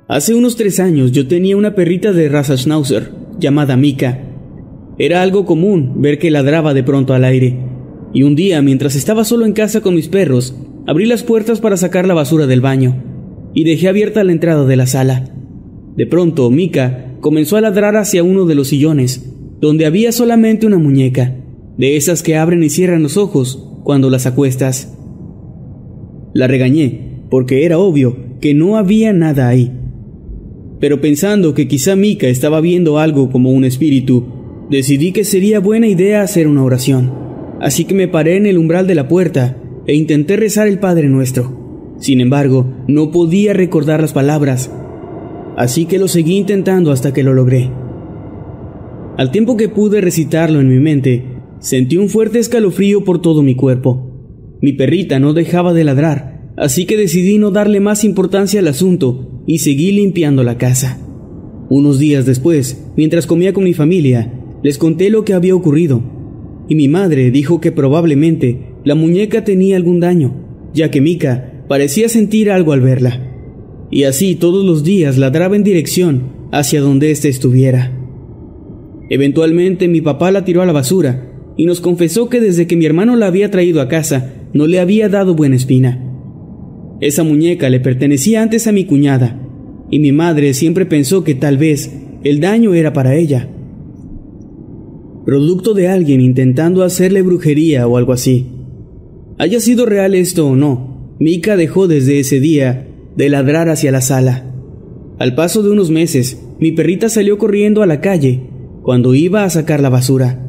Hace 0.08 0.34
unos 0.34 0.56
tres 0.56 0.80
años 0.80 1.12
yo 1.12 1.28
tenía 1.28 1.54
una 1.58 1.74
perrita 1.74 2.14
de 2.14 2.30
raza 2.30 2.56
Schnauzer, 2.56 3.12
llamada 3.38 3.76
Mika. 3.76 4.18
Era 4.96 5.20
algo 5.20 5.44
común 5.44 6.00
ver 6.00 6.18
que 6.18 6.30
ladraba 6.30 6.72
de 6.72 6.82
pronto 6.82 7.12
al 7.12 7.24
aire. 7.24 7.58
Y 8.14 8.22
un 8.22 8.34
día, 8.34 8.62
mientras 8.62 8.96
estaba 8.96 9.26
solo 9.26 9.44
en 9.44 9.52
casa 9.52 9.82
con 9.82 9.94
mis 9.94 10.08
perros, 10.08 10.56
abrí 10.86 11.04
las 11.04 11.24
puertas 11.24 11.60
para 11.60 11.76
sacar 11.76 12.06
la 12.06 12.14
basura 12.14 12.46
del 12.46 12.62
baño 12.62 13.04
y 13.52 13.64
dejé 13.64 13.86
abierta 13.86 14.24
la 14.24 14.32
entrada 14.32 14.64
de 14.64 14.76
la 14.76 14.86
sala. 14.86 15.28
De 15.94 16.06
pronto, 16.06 16.48
Mika 16.48 17.16
comenzó 17.20 17.58
a 17.58 17.60
ladrar 17.60 17.94
hacia 17.96 18.22
uno 18.22 18.46
de 18.46 18.54
los 18.54 18.68
sillones, 18.68 19.30
donde 19.60 19.84
había 19.84 20.10
solamente 20.10 20.66
una 20.66 20.78
muñeca, 20.78 21.36
de 21.76 21.98
esas 21.98 22.22
que 22.22 22.38
abren 22.38 22.62
y 22.62 22.70
cierran 22.70 23.02
los 23.02 23.18
ojos 23.18 23.62
cuando 23.84 24.08
las 24.08 24.24
acuestas. 24.24 24.96
La 26.32 26.46
regañé, 26.46 27.24
porque 27.28 27.66
era 27.66 27.78
obvio 27.78 28.16
que 28.40 28.54
no 28.54 28.78
había 28.78 29.12
nada 29.12 29.48
ahí. 29.48 29.77
Pero 30.80 31.00
pensando 31.00 31.54
que 31.54 31.68
quizá 31.68 31.96
Mika 31.96 32.28
estaba 32.28 32.60
viendo 32.60 32.98
algo 32.98 33.30
como 33.30 33.50
un 33.50 33.64
espíritu, 33.64 34.38
Decidí 34.70 35.12
que 35.12 35.24
sería 35.24 35.60
buena 35.60 35.86
idea 35.86 36.20
hacer 36.20 36.46
una 36.46 36.62
oración, 36.62 37.10
así 37.58 37.86
que 37.86 37.94
me 37.94 38.06
paré 38.06 38.36
en 38.36 38.44
el 38.44 38.58
umbral 38.58 38.86
de 38.86 38.94
la 38.94 39.08
puerta 39.08 39.56
e 39.86 39.94
intenté 39.94 40.36
rezar 40.36 40.68
el 40.68 40.78
Padre 40.78 41.08
Nuestro. 41.08 41.96
Sin 41.98 42.20
embargo, 42.20 42.70
no 42.86 43.10
podía 43.10 43.54
recordar 43.54 44.02
las 44.02 44.12
palabras, 44.12 44.70
así 45.56 45.86
que 45.86 45.98
lo 45.98 46.06
seguí 46.06 46.36
intentando 46.36 46.92
hasta 46.92 47.14
que 47.14 47.22
lo 47.22 47.32
logré. 47.32 47.70
Al 49.16 49.30
tiempo 49.30 49.56
que 49.56 49.70
pude 49.70 50.02
recitarlo 50.02 50.60
en 50.60 50.68
mi 50.68 50.78
mente, 50.78 51.24
sentí 51.60 51.96
un 51.96 52.10
fuerte 52.10 52.38
escalofrío 52.38 53.04
por 53.04 53.22
todo 53.22 53.42
mi 53.42 53.54
cuerpo. 53.54 54.58
Mi 54.60 54.74
perrita 54.74 55.18
no 55.18 55.32
dejaba 55.32 55.72
de 55.72 55.84
ladrar, 55.84 56.37
así 56.58 56.84
que 56.86 56.96
decidí 56.96 57.38
no 57.38 57.50
darle 57.50 57.80
más 57.80 58.04
importancia 58.04 58.60
al 58.60 58.68
asunto 58.68 59.42
y 59.46 59.58
seguí 59.58 59.92
limpiando 59.92 60.42
la 60.42 60.58
casa. 60.58 60.98
Unos 61.70 61.98
días 61.98 62.26
después, 62.26 62.84
mientras 62.96 63.26
comía 63.26 63.52
con 63.52 63.64
mi 63.64 63.74
familia, 63.74 64.32
les 64.62 64.78
conté 64.78 65.10
lo 65.10 65.24
que 65.24 65.34
había 65.34 65.54
ocurrido, 65.54 66.02
y 66.68 66.74
mi 66.74 66.88
madre 66.88 67.30
dijo 67.30 67.60
que 67.60 67.72
probablemente 67.72 68.74
la 68.84 68.94
muñeca 68.94 69.44
tenía 69.44 69.76
algún 69.76 70.00
daño, 70.00 70.34
ya 70.74 70.90
que 70.90 71.00
Mika 71.00 71.64
parecía 71.68 72.08
sentir 72.08 72.50
algo 72.50 72.72
al 72.72 72.80
verla. 72.80 73.24
Y 73.90 74.04
así 74.04 74.34
todos 74.34 74.64
los 74.64 74.84
días 74.84 75.16
ladraba 75.16 75.56
en 75.56 75.64
dirección 75.64 76.32
hacia 76.52 76.80
donde 76.80 77.10
éste 77.10 77.28
estuviera. 77.28 77.92
Eventualmente 79.10 79.88
mi 79.88 80.00
papá 80.00 80.30
la 80.30 80.44
tiró 80.44 80.62
a 80.62 80.66
la 80.66 80.72
basura 80.72 81.32
y 81.56 81.64
nos 81.64 81.80
confesó 81.80 82.28
que 82.28 82.40
desde 82.40 82.66
que 82.66 82.76
mi 82.76 82.84
hermano 82.84 83.16
la 83.16 83.26
había 83.26 83.50
traído 83.50 83.80
a 83.80 83.88
casa 83.88 84.34
no 84.52 84.66
le 84.66 84.80
había 84.80 85.08
dado 85.08 85.34
buena 85.34 85.56
espina. 85.56 86.07
Esa 87.00 87.22
muñeca 87.22 87.70
le 87.70 87.80
pertenecía 87.80 88.42
antes 88.42 88.66
a 88.66 88.72
mi 88.72 88.84
cuñada, 88.84 89.40
y 89.90 90.00
mi 90.00 90.12
madre 90.12 90.54
siempre 90.54 90.86
pensó 90.86 91.24
que 91.24 91.34
tal 91.34 91.56
vez 91.56 91.92
el 92.24 92.40
daño 92.40 92.74
era 92.74 92.92
para 92.92 93.14
ella 93.14 93.48
producto 95.28 95.74
de 95.74 95.88
alguien 95.88 96.22
intentando 96.22 96.82
hacerle 96.82 97.20
brujería 97.20 97.86
o 97.86 97.98
algo 97.98 98.14
así. 98.14 98.46
Haya 99.36 99.60
sido 99.60 99.84
real 99.84 100.14
esto 100.14 100.46
o 100.46 100.56
no, 100.56 101.14
Mika 101.20 101.58
dejó 101.58 101.86
desde 101.86 102.18
ese 102.18 102.40
día 102.40 102.88
de 103.14 103.28
ladrar 103.28 103.68
hacia 103.68 103.92
la 103.92 104.00
sala. 104.00 104.50
Al 105.18 105.34
paso 105.34 105.62
de 105.62 105.68
unos 105.68 105.90
meses, 105.90 106.42
mi 106.58 106.72
perrita 106.72 107.10
salió 107.10 107.36
corriendo 107.36 107.82
a 107.82 107.86
la 107.86 108.00
calle 108.00 108.40
cuando 108.80 109.12
iba 109.12 109.44
a 109.44 109.50
sacar 109.50 109.82
la 109.82 109.90
basura. 109.90 110.48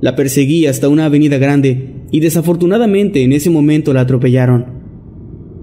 La 0.00 0.16
perseguí 0.16 0.66
hasta 0.66 0.88
una 0.88 1.04
avenida 1.04 1.38
grande 1.38 2.02
y 2.10 2.18
desafortunadamente 2.18 3.22
en 3.22 3.32
ese 3.32 3.50
momento 3.50 3.92
la 3.92 4.00
atropellaron. 4.00 4.77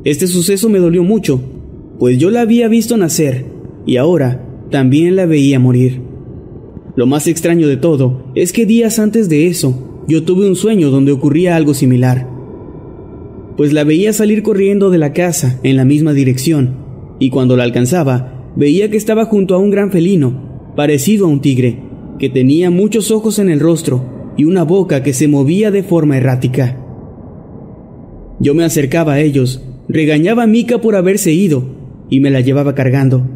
Este 0.06 0.28
suceso 0.28 0.70
me 0.70 0.78
dolió 0.78 1.04
mucho, 1.04 1.42
pues 1.98 2.20
yo 2.20 2.30
la 2.30 2.42
había 2.42 2.68
visto 2.68 2.96
nacer 2.96 3.46
y 3.88 3.98
ahora 3.98 4.46
también 4.70 5.16
la 5.16 5.26
veía 5.26 5.60
morir. 5.60 6.00
Lo 6.96 7.08
más 7.08 7.28
extraño 7.28 7.68
de 7.68 7.78
todo 7.78 8.32
es 8.36 8.54
que 8.54 8.68
días 8.68 9.00
antes 9.00 9.30
de 9.30 9.48
eso, 9.48 10.04
yo 10.08 10.22
tuve 10.24 10.48
un 10.48 10.56
sueño 10.56 10.92
donde 10.92 11.12
ocurría 11.12 11.56
algo 11.56 11.74
similar. 11.74 12.30
Pues 13.58 13.74
la 13.74 13.84
veía 13.84 14.14
salir 14.14 14.44
corriendo 14.44 14.92
de 14.92 15.00
la 15.00 15.12
casa 15.12 15.60
en 15.64 15.76
la 15.76 15.86
misma 15.86 16.14
dirección, 16.14 16.76
y 17.18 17.32
cuando 17.32 17.58
la 17.58 17.64
alcanzaba, 17.64 18.52
veía 18.56 18.92
que 18.92 18.98
estaba 18.98 19.26
junto 19.26 19.56
a 19.56 19.58
un 19.58 19.72
gran 19.72 19.92
felino, 19.92 20.72
parecido 20.76 21.26
a 21.26 21.30
un 21.30 21.42
tigre, 21.42 21.82
que 22.20 22.30
tenía 22.30 22.70
muchos 22.70 23.10
ojos 23.10 23.40
en 23.40 23.50
el 23.50 23.60
rostro 23.60 24.06
y 24.38 24.44
una 24.44 24.64
boca 24.64 25.02
que 25.02 25.14
se 25.14 25.28
movía 25.28 25.72
de 25.72 25.82
forma 25.82 26.16
errática. 26.16 26.80
Yo 28.40 28.54
me 28.54 28.64
acercaba 28.64 29.14
a 29.14 29.22
ellos, 29.22 29.64
regañaba 29.88 30.44
a 30.44 30.48
Mika 30.48 30.82
por 30.82 30.96
haberse 30.96 31.34
ido 31.34 31.66
y 32.10 32.20
me 32.20 32.32
la 32.32 32.42
llevaba 32.42 32.76
cargando, 32.76 33.28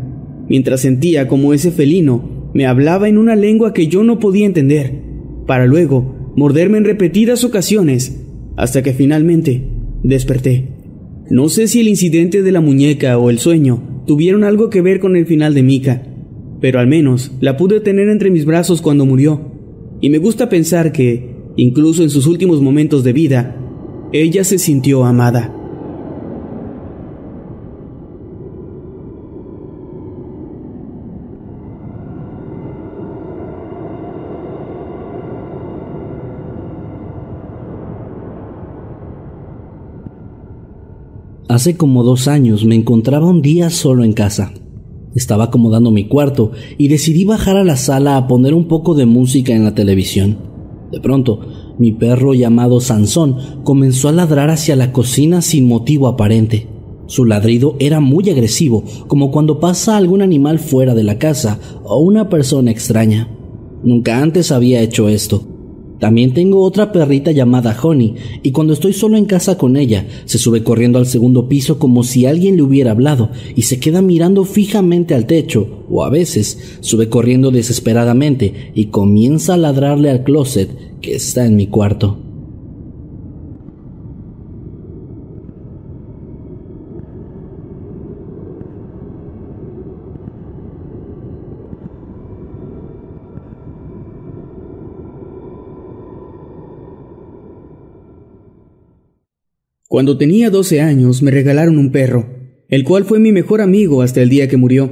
mientras 0.48 0.82
sentía 0.82 1.28
como 1.28 1.54
ese 1.54 1.72
felino 1.72 2.50
me 2.54 2.66
hablaba 2.66 3.08
en 3.08 3.18
una 3.18 3.36
lengua 3.36 3.74
que 3.74 3.88
yo 3.88 4.04
no 4.04 4.20
podía 4.20 4.46
entender, 4.46 5.02
para 5.46 5.66
luego 5.66 6.34
morderme 6.36 6.78
en 6.78 6.86
repetidas 6.86 7.44
ocasiones, 7.44 8.26
hasta 8.56 8.82
que 8.82 8.94
finalmente 8.94 9.68
desperté. 10.04 10.70
No 11.30 11.50
sé 11.50 11.68
si 11.68 11.82
el 11.82 11.88
incidente 11.88 12.42
de 12.42 12.52
la 12.52 12.62
muñeca 12.62 13.18
o 13.18 13.30
el 13.30 13.40
sueño 13.40 14.04
tuvieron 14.08 14.44
algo 14.44 14.70
que 14.70 14.82
ver 14.82 15.00
con 15.00 15.16
el 15.16 15.26
final 15.26 15.54
de 15.54 15.64
Mika, 15.64 16.04
pero 16.60 16.80
al 16.80 16.88
menos 16.88 17.32
la 17.40 17.58
pude 17.58 17.80
tener 17.80 18.10
entre 18.10 18.32
mis 18.32 18.46
brazos 18.46 18.82
cuando 18.82 19.06
murió, 19.06 19.52
y 20.02 20.10
me 20.10 20.18
gusta 20.18 20.50
pensar 20.50 20.92
que, 20.92 21.36
incluso 21.56 22.04
en 22.04 22.10
sus 22.10 22.26
últimos 22.26 22.62
momentos 22.62 23.04
de 23.04 23.14
vida, 23.14 23.56
ella 24.12 24.44
se 24.44 24.58
sintió 24.58 25.06
amada. 25.06 25.59
Hace 41.50 41.76
como 41.76 42.04
dos 42.04 42.28
años 42.28 42.64
me 42.64 42.76
encontraba 42.76 43.26
un 43.26 43.42
día 43.42 43.72
solo 43.72 44.04
en 44.04 44.14
casa. 44.14 44.54
Estaba 45.16 45.46
acomodando 45.46 45.90
mi 45.90 46.08
cuarto 46.08 46.52
y 46.78 46.90
decidí 46.90 47.26
bajar 47.26 47.58
a 47.58 47.64
la 47.64 47.76
sala 47.76 48.18
a 48.18 48.28
poner 48.28 48.54
un 48.54 48.68
poco 48.68 48.94
de 48.94 49.08
música 49.08 49.56
en 49.56 49.64
la 49.64 49.74
televisión. 49.74 50.38
De 50.92 51.00
pronto, 51.00 51.40
mi 51.80 51.92
perro 51.92 52.36
llamado 52.36 52.80
Sansón 52.82 53.64
comenzó 53.64 54.10
a 54.10 54.12
ladrar 54.12 54.52
hacia 54.52 54.76
la 54.76 54.92
cocina 54.92 55.42
sin 55.42 55.68
motivo 55.68 56.08
aparente. 56.08 56.68
Su 57.08 57.26
ladrido 57.26 57.76
era 57.80 58.00
muy 58.00 58.30
agresivo, 58.30 58.84
como 59.08 59.32
cuando 59.32 59.60
pasa 59.60 59.98
algún 59.98 60.22
animal 60.22 60.60
fuera 60.60 60.94
de 60.94 61.04
la 61.04 61.18
casa 61.18 61.60
o 61.84 61.98
una 61.98 62.30
persona 62.30 62.70
extraña. 62.70 63.28
Nunca 63.84 64.22
antes 64.22 64.52
había 64.52 64.82
hecho 64.82 65.10
esto, 65.10 65.48
también 66.00 66.34
tengo 66.34 66.64
otra 66.64 66.92
perrita 66.92 67.32
llamada 67.32 67.78
Honey, 67.82 68.16
y 68.42 68.52
cuando 68.52 68.74
estoy 68.74 68.94
solo 68.94 69.18
en 69.18 69.26
casa 69.26 69.58
con 69.58 69.76
ella, 69.78 70.08
se 70.26 70.38
sube 70.38 70.64
corriendo 70.64 70.98
al 70.98 71.06
segundo 71.06 71.50
piso 71.50 71.78
como 71.78 72.04
si 72.04 72.26
alguien 72.26 72.56
le 72.56 72.64
hubiera 72.64 72.92
hablado, 72.92 73.30
y 73.56 73.64
se 73.64 73.80
queda 73.80 74.02
mirando 74.02 74.46
fijamente 74.46 75.14
al 75.14 75.26
techo, 75.26 75.86
o 75.90 76.04
a 76.04 76.10
veces 76.10 76.78
sube 76.80 77.10
corriendo 77.10 77.52
desesperadamente 77.52 78.72
y 78.74 78.86
comienza 78.86 79.56
a 79.56 79.58
ladrarle 79.58 80.10
al 80.10 80.24
closet 80.24 80.70
que 81.02 81.16
está 81.16 81.46
en 81.46 81.56
mi 81.56 81.68
cuarto. 81.68 82.29
Cuando 99.90 100.20
tenía 100.20 100.52
12 100.52 100.82
años 100.82 101.24
me 101.24 101.32
regalaron 101.32 101.80
un 101.80 101.92
perro, 101.92 102.30
el 102.68 102.84
cual 102.84 103.06
fue 103.06 103.20
mi 103.20 103.32
mejor 103.32 103.60
amigo 103.60 104.04
hasta 104.04 104.22
el 104.22 104.30
día 104.30 104.48
que 104.48 104.56
murió. 104.56 104.88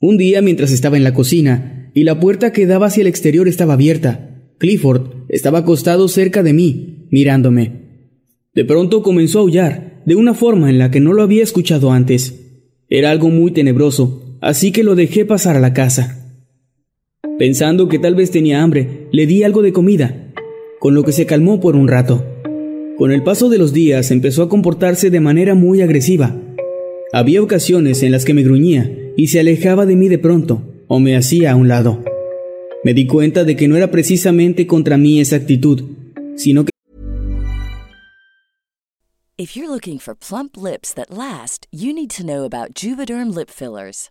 Un 0.00 0.16
día 0.16 0.40
mientras 0.40 0.72
estaba 0.72 0.96
en 0.96 1.04
la 1.04 1.12
cocina 1.12 1.90
y 1.92 2.04
la 2.04 2.18
puerta 2.18 2.50
que 2.50 2.64
daba 2.64 2.86
hacia 2.86 3.02
el 3.02 3.06
exterior 3.06 3.48
estaba 3.48 3.74
abierta, 3.74 4.46
Clifford 4.56 5.26
estaba 5.28 5.58
acostado 5.58 6.08
cerca 6.08 6.42
de 6.42 6.54
mí, 6.54 7.06
mirándome. 7.10 7.82
De 8.54 8.64
pronto 8.64 9.02
comenzó 9.02 9.40
a 9.40 9.42
aullar, 9.42 10.02
de 10.06 10.14
una 10.14 10.32
forma 10.32 10.70
en 10.70 10.78
la 10.78 10.90
que 10.90 11.00
no 11.00 11.12
lo 11.12 11.20
había 11.20 11.42
escuchado 11.42 11.92
antes. 11.92 12.62
Era 12.88 13.10
algo 13.10 13.28
muy 13.28 13.50
tenebroso, 13.50 14.38
así 14.40 14.72
que 14.72 14.84
lo 14.84 14.94
dejé 14.94 15.26
pasar 15.26 15.54
a 15.54 15.60
la 15.60 15.74
casa. 15.74 16.34
Pensando 17.38 17.90
que 17.90 17.98
tal 17.98 18.14
vez 18.14 18.30
tenía 18.30 18.62
hambre, 18.62 19.08
le 19.12 19.26
di 19.26 19.42
algo 19.42 19.60
de 19.60 19.74
comida, 19.74 20.32
con 20.80 20.94
lo 20.94 21.04
que 21.04 21.12
se 21.12 21.26
calmó 21.26 21.60
por 21.60 21.76
un 21.76 21.88
rato. 21.88 22.24
Con 22.98 23.12
el 23.12 23.22
paso 23.22 23.48
de 23.48 23.58
los 23.58 23.72
días 23.72 24.10
empezó 24.10 24.42
a 24.42 24.48
comportarse 24.48 25.08
de 25.08 25.20
manera 25.20 25.54
muy 25.54 25.82
agresiva. 25.82 26.34
Había 27.12 27.40
ocasiones 27.40 28.02
en 28.02 28.10
las 28.10 28.24
que 28.24 28.34
me 28.34 28.42
gruñía 28.42 28.90
y 29.16 29.28
se 29.28 29.38
alejaba 29.38 29.86
de 29.86 29.94
mí 29.94 30.08
de 30.08 30.18
pronto 30.18 30.64
o 30.88 30.98
me 30.98 31.16
hacía 31.16 31.52
a 31.52 31.56
un 31.56 31.68
lado. 31.68 32.02
Me 32.82 32.94
di 32.94 33.06
cuenta 33.06 33.44
de 33.44 33.54
que 33.54 33.68
no 33.68 33.76
era 33.76 33.92
precisamente 33.92 34.66
contra 34.66 34.98
mí 34.98 35.20
esa 35.20 35.36
actitud, 35.36 35.84
sino 36.34 36.64
que 36.64 36.72
If 39.36 39.54
you're 39.54 39.70
looking 39.72 40.00
for 40.00 40.16
plump 40.16 40.56
lips 40.56 40.92
that 40.94 41.16
last, 41.16 41.68
you 41.70 41.92
need 41.92 42.10
to 42.16 42.24
know 42.24 42.44
about 42.44 42.74
Juvederm 42.74 43.32
lip 43.32 43.48
fillers. 43.48 44.10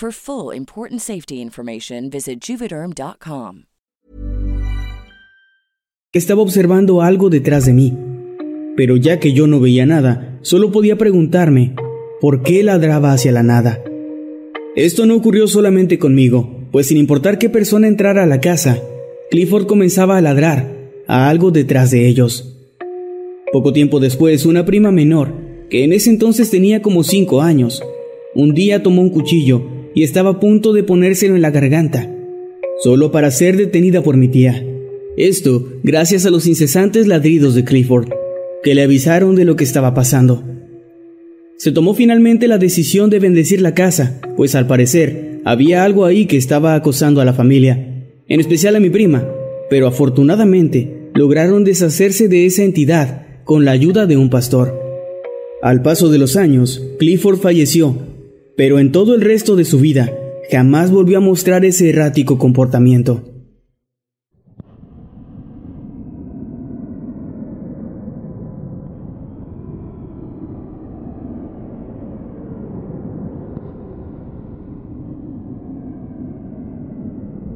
For 0.00 0.12
full 0.12 0.54
important 0.54 1.00
safety 1.00 1.40
information, 1.42 2.08
visit 2.08 2.38
juvederm.com. 2.40 3.64
Estaba 6.12 6.40
observando 6.40 7.02
algo 7.02 7.30
detrás 7.30 7.66
de 7.66 7.72
mí, 7.72 7.98
pero 8.76 8.96
ya 8.96 9.18
que 9.18 9.32
yo 9.32 9.48
no 9.48 9.58
veía 9.58 9.86
nada, 9.86 10.38
solo 10.42 10.70
podía 10.70 10.96
preguntarme 10.96 11.74
por 12.20 12.44
qué 12.44 12.62
ladraba 12.62 13.12
hacia 13.12 13.32
la 13.32 13.42
nada. 13.42 13.82
Esto 14.76 15.04
no 15.04 15.16
ocurrió 15.16 15.48
solamente 15.48 15.98
conmigo, 15.98 16.68
pues 16.70 16.86
sin 16.86 16.96
importar 16.96 17.40
qué 17.40 17.48
persona 17.48 17.88
entrara 17.88 18.22
a 18.22 18.28
la 18.28 18.40
casa, 18.40 18.80
Clifford 19.32 19.66
comenzaba 19.66 20.16
a 20.16 20.20
ladrar 20.20 20.92
a 21.08 21.28
algo 21.28 21.50
detrás 21.50 21.90
de 21.90 22.06
ellos. 22.06 22.56
Poco 23.50 23.72
tiempo 23.72 23.98
después, 23.98 24.46
una 24.46 24.64
prima 24.64 24.92
menor, 24.92 25.34
que 25.68 25.82
en 25.82 25.92
ese 25.92 26.10
entonces 26.10 26.50
tenía 26.50 26.82
como 26.82 27.02
cinco 27.02 27.42
años, 27.42 27.82
un 28.36 28.54
día 28.54 28.80
tomó 28.80 29.02
un 29.02 29.10
cuchillo 29.10 29.76
y 29.98 30.04
estaba 30.04 30.30
a 30.30 30.38
punto 30.38 30.72
de 30.72 30.84
ponérselo 30.84 31.34
en 31.34 31.42
la 31.42 31.50
garganta, 31.50 32.08
solo 32.84 33.10
para 33.10 33.32
ser 33.32 33.56
detenida 33.56 34.00
por 34.00 34.16
mi 34.16 34.28
tía. 34.28 34.64
Esto 35.16 35.70
gracias 35.82 36.24
a 36.24 36.30
los 36.30 36.46
incesantes 36.46 37.08
ladridos 37.08 37.56
de 37.56 37.64
Clifford, 37.64 38.08
que 38.62 38.76
le 38.76 38.82
avisaron 38.82 39.34
de 39.34 39.44
lo 39.44 39.56
que 39.56 39.64
estaba 39.64 39.94
pasando. 39.94 40.44
Se 41.56 41.72
tomó 41.72 41.94
finalmente 41.94 42.46
la 42.46 42.58
decisión 42.58 43.10
de 43.10 43.18
bendecir 43.18 43.60
la 43.60 43.74
casa, 43.74 44.20
pues 44.36 44.54
al 44.54 44.68
parecer 44.68 45.40
había 45.44 45.82
algo 45.82 46.04
ahí 46.04 46.26
que 46.26 46.36
estaba 46.36 46.76
acosando 46.76 47.20
a 47.20 47.24
la 47.24 47.32
familia, 47.32 48.06
en 48.28 48.38
especial 48.38 48.76
a 48.76 48.80
mi 48.80 48.90
prima, 48.90 49.28
pero 49.68 49.88
afortunadamente 49.88 51.10
lograron 51.16 51.64
deshacerse 51.64 52.28
de 52.28 52.46
esa 52.46 52.62
entidad 52.62 53.42
con 53.42 53.64
la 53.64 53.72
ayuda 53.72 54.06
de 54.06 54.16
un 54.16 54.30
pastor. 54.30 54.80
Al 55.60 55.82
paso 55.82 56.08
de 56.08 56.18
los 56.18 56.36
años, 56.36 56.86
Clifford 57.00 57.40
falleció, 57.40 57.96
pero 58.58 58.80
en 58.80 58.90
todo 58.90 59.14
el 59.14 59.20
resto 59.20 59.54
de 59.54 59.64
su 59.64 59.78
vida 59.78 60.12
jamás 60.50 60.90
volvió 60.90 61.18
a 61.18 61.20
mostrar 61.20 61.64
ese 61.64 61.90
errático 61.90 62.38
comportamiento. 62.38 63.22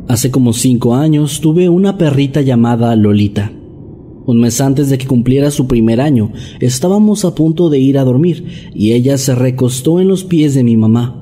Hace 0.06 0.30
como 0.30 0.52
cinco 0.52 0.94
años 0.94 1.40
tuve 1.40 1.68
una 1.68 1.98
perrita 1.98 2.42
llamada 2.42 2.94
Lolita. 2.94 3.50
Un 4.24 4.40
mes 4.40 4.60
antes 4.60 4.88
de 4.88 4.98
que 4.98 5.06
cumpliera 5.06 5.50
su 5.50 5.66
primer 5.66 6.00
año, 6.00 6.32
estábamos 6.60 7.24
a 7.24 7.34
punto 7.34 7.70
de 7.70 7.80
ir 7.80 7.98
a 7.98 8.04
dormir 8.04 8.70
y 8.72 8.92
ella 8.92 9.18
se 9.18 9.34
recostó 9.34 10.00
en 10.00 10.06
los 10.06 10.22
pies 10.22 10.54
de 10.54 10.62
mi 10.62 10.76
mamá. 10.76 11.18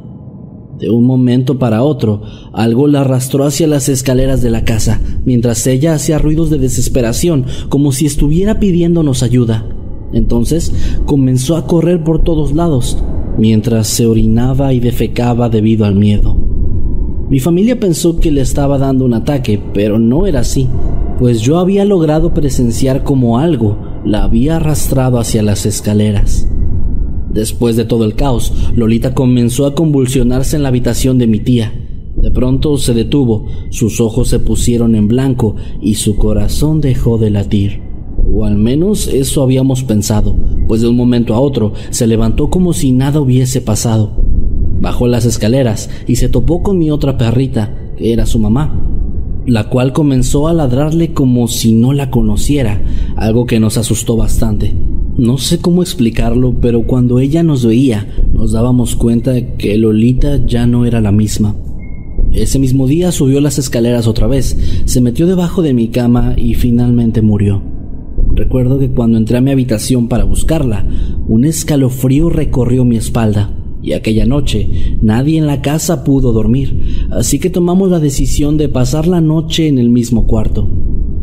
De 0.79 0.91
un 0.91 1.05
momento 1.05 1.59
para 1.59 1.83
otro, 1.83 2.23
algo 2.53 2.87
la 2.89 3.03
arrastró 3.03 3.45
hacia 3.45 3.67
las 3.67 3.89
escaleras 3.89 4.43
de 4.43 4.51
la 4.51 4.65
casa, 4.65 5.01
mientras 5.25 5.67
ella 5.67 5.95
hacía 5.95 6.19
ruidos 6.19 6.51
de 6.51 6.59
desesperación, 6.59 7.45
como 7.69 7.93
si 7.93 8.07
estuviera 8.07 8.61
pidiéndonos 8.61 9.23
ayuda. 9.23 9.67
Entonces 10.13 10.73
comenzó 11.07 11.57
a 11.57 11.67
correr 11.67 12.03
por 12.03 12.23
todos 12.23 12.55
lados, 12.55 12.99
mientras 13.39 13.89
se 13.89 14.07
orinaba 14.07 14.73
y 14.73 14.81
defecaba 14.81 15.49
debido 15.49 15.85
al 15.85 15.95
miedo. 15.95 16.37
Mi 17.31 17.41
familia 17.41 17.79
pensó 17.79 18.19
que 18.19 18.31
le 18.31 18.41
estaba 18.41 18.77
dando 18.77 19.05
un 19.05 19.15
ataque, 19.15 19.61
pero 19.73 19.99
no 19.99 20.27
era 20.27 20.41
así. 20.41 20.67
Pues 21.21 21.43
yo 21.43 21.59
había 21.59 21.85
logrado 21.85 22.33
presenciar 22.33 23.05
como 23.05 23.39
algo 23.39 23.77
la 24.07 24.25
había 24.25 24.57
arrastrado 24.57 25.19
hacia 25.19 25.43
las 25.43 25.67
escaleras. 25.67 26.49
Después 27.31 27.77
de 27.77 27.85
todo 27.85 28.07
el 28.07 28.15
caos, 28.15 28.55
Lolita 28.75 29.13
comenzó 29.13 29.67
a 29.67 29.75
convulsionarse 29.75 30.57
en 30.57 30.63
la 30.63 30.71
habitación 30.71 31.19
de 31.19 31.27
mi 31.27 31.39
tía. 31.39 31.75
De 32.17 32.31
pronto 32.31 32.79
se 32.79 32.95
detuvo, 32.95 33.45
sus 33.69 34.01
ojos 34.01 34.29
se 34.29 34.39
pusieron 34.39 34.95
en 34.95 35.09
blanco 35.09 35.57
y 35.83 35.97
su 35.97 36.17
corazón 36.17 36.81
dejó 36.81 37.19
de 37.19 37.29
latir. 37.29 37.83
O 38.33 38.47
al 38.47 38.57
menos 38.57 39.07
eso 39.07 39.43
habíamos 39.43 39.85
pensado, 39.85 40.35
pues 40.69 40.81
de 40.81 40.89
un 40.89 40.97
momento 40.97 41.35
a 41.35 41.41
otro 41.41 41.75
se 41.91 42.07
levantó 42.07 42.49
como 42.49 42.73
si 42.73 42.93
nada 42.93 43.21
hubiese 43.21 43.61
pasado. 43.61 44.25
Bajó 44.81 45.07
las 45.07 45.27
escaleras 45.27 45.91
y 46.07 46.17
se 46.17 46.31
topó 46.31 46.63
con 46.63 46.79
mi 46.79 46.91
otra 46.91 47.19
perrita, 47.19 47.93
que 47.99 48.15
era 48.15 48.25
su 48.25 48.39
mamá, 48.39 48.90
la 49.47 49.69
cual 49.69 49.93
comenzó 49.93 50.49
a 50.49 50.53
ladrarle 50.53 51.13
como 51.13 51.49
si 51.49 51.73
no 51.73 51.93
la 51.93 52.11
conociera, 52.11 52.83
algo 53.17 53.47
que 53.47 53.61
nos 53.61 53.79
asustó 53.79 54.17
bastante. 54.17 54.75
No 55.17 55.39
sé 55.39 55.59
cómo 55.59 55.83
explicarlo, 55.83 56.61
pero 56.61 56.87
cuando 56.87 57.19
ella 57.19 57.43
nos 57.43 57.65
veía, 57.65 58.09
nos 58.33 58.53
dábamos 58.53 58.97
cuenta 58.97 59.33
de 59.33 59.55
que 59.55 59.77
Lolita 59.77 60.45
ya 60.47 60.67
no 60.67 60.87
era 60.87 61.01
la 61.01 61.13
misma. 61.13 61.57
Ese 62.33 62.59
mismo 62.59 62.87
día 62.87 63.13
subió 63.13 63.41
las 63.41 63.59
escaleras 63.59 64.07
otra 64.07 64.27
vez, 64.27 64.57
se 64.85 65.01
metió 65.01 65.27
debajo 65.27 65.63
de 65.63 65.75
mi 65.75 65.89
cama 65.89 66.35
y 66.37 66.55
finalmente 66.55 67.23
murió. 67.23 67.63
Recuerdo 68.35 68.79
que 68.79 68.91
cuando 68.91 69.19
entré 69.19 69.39
a 69.39 69.41
mi 69.41 69.51
habitación 69.51 70.09
para 70.09 70.25
buscarla, 70.25 70.87
un 71.27 71.45
escalofrío 71.45 72.31
recorrió 72.31 72.85
mi 72.85 72.97
espalda 72.97 73.60
y 73.83 73.93
aquella 73.93 74.27
noche 74.27 74.97
nadie 75.01 75.39
en 75.39 75.47
la 75.47 75.63
casa 75.63 76.05
pudo 76.05 76.33
dormir, 76.33 77.09
así 77.11 77.39
que 77.39 77.51
tomamos 77.51 77.91
la 77.91 78.01
decisión 78.01 78.57
de 78.57 78.69
pasar 78.69 79.07
la 79.07 79.21
noche 79.21 79.69
en 79.69 79.79
el 79.79 79.91
mismo 79.91 80.27
cuarto. 80.27 80.69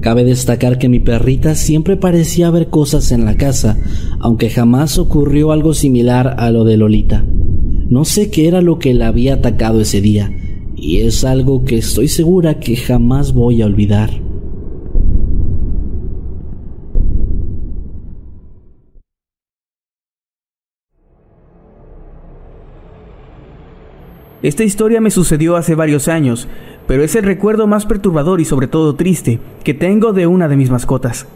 Cabe 0.02 0.24
destacar 0.24 0.78
que 0.78 0.90
mi 0.90 1.00
perrita 1.00 1.56
siempre 1.56 1.98
parecía 1.98 2.52
ver 2.52 2.70
cosas 2.70 3.12
en 3.12 3.26
la 3.26 3.36
casa, 3.36 3.78
aunque 4.20 4.50
jamás 4.50 4.98
ocurrió 4.98 5.52
algo 5.52 5.74
similar 5.74 6.36
a 6.38 6.52
lo 6.52 6.64
de 6.64 6.78
Lolita. 6.78 7.26
No 7.90 8.06
sé 8.06 8.30
qué 8.30 8.48
era 8.48 8.62
lo 8.62 8.80
que 8.80 8.94
la 8.94 9.08
había 9.08 9.36
atacado 9.36 9.82
ese 9.82 10.02
día, 10.02 10.32
y 10.76 10.98
es 10.98 11.24
algo 11.24 11.66
que 11.66 11.78
estoy 11.78 12.08
segura 12.08 12.60
que 12.60 12.76
jamás 12.76 13.34
voy 13.34 13.62
a 13.62 13.66
olvidar. 13.66 14.27
Esta 24.44 24.64
historia 24.64 25.02
me 25.02 25.10
sucedió 25.10 25.56
hace 25.56 25.74
varios 25.74 26.08
años, 26.08 26.48
pero 26.86 27.04
es 27.04 27.16
el 27.16 27.24
recuerdo 27.24 27.66
más 27.66 27.88
perturbador 27.88 28.40
y 28.40 28.46
sobre 28.46 28.68
todo 28.68 28.96
triste 28.96 29.40
que 29.64 29.74
tengo 29.74 30.14
de 30.14 30.28
una 30.28 30.48
de 30.48 30.56
mis 30.56 30.70
mascotas. 30.70 31.28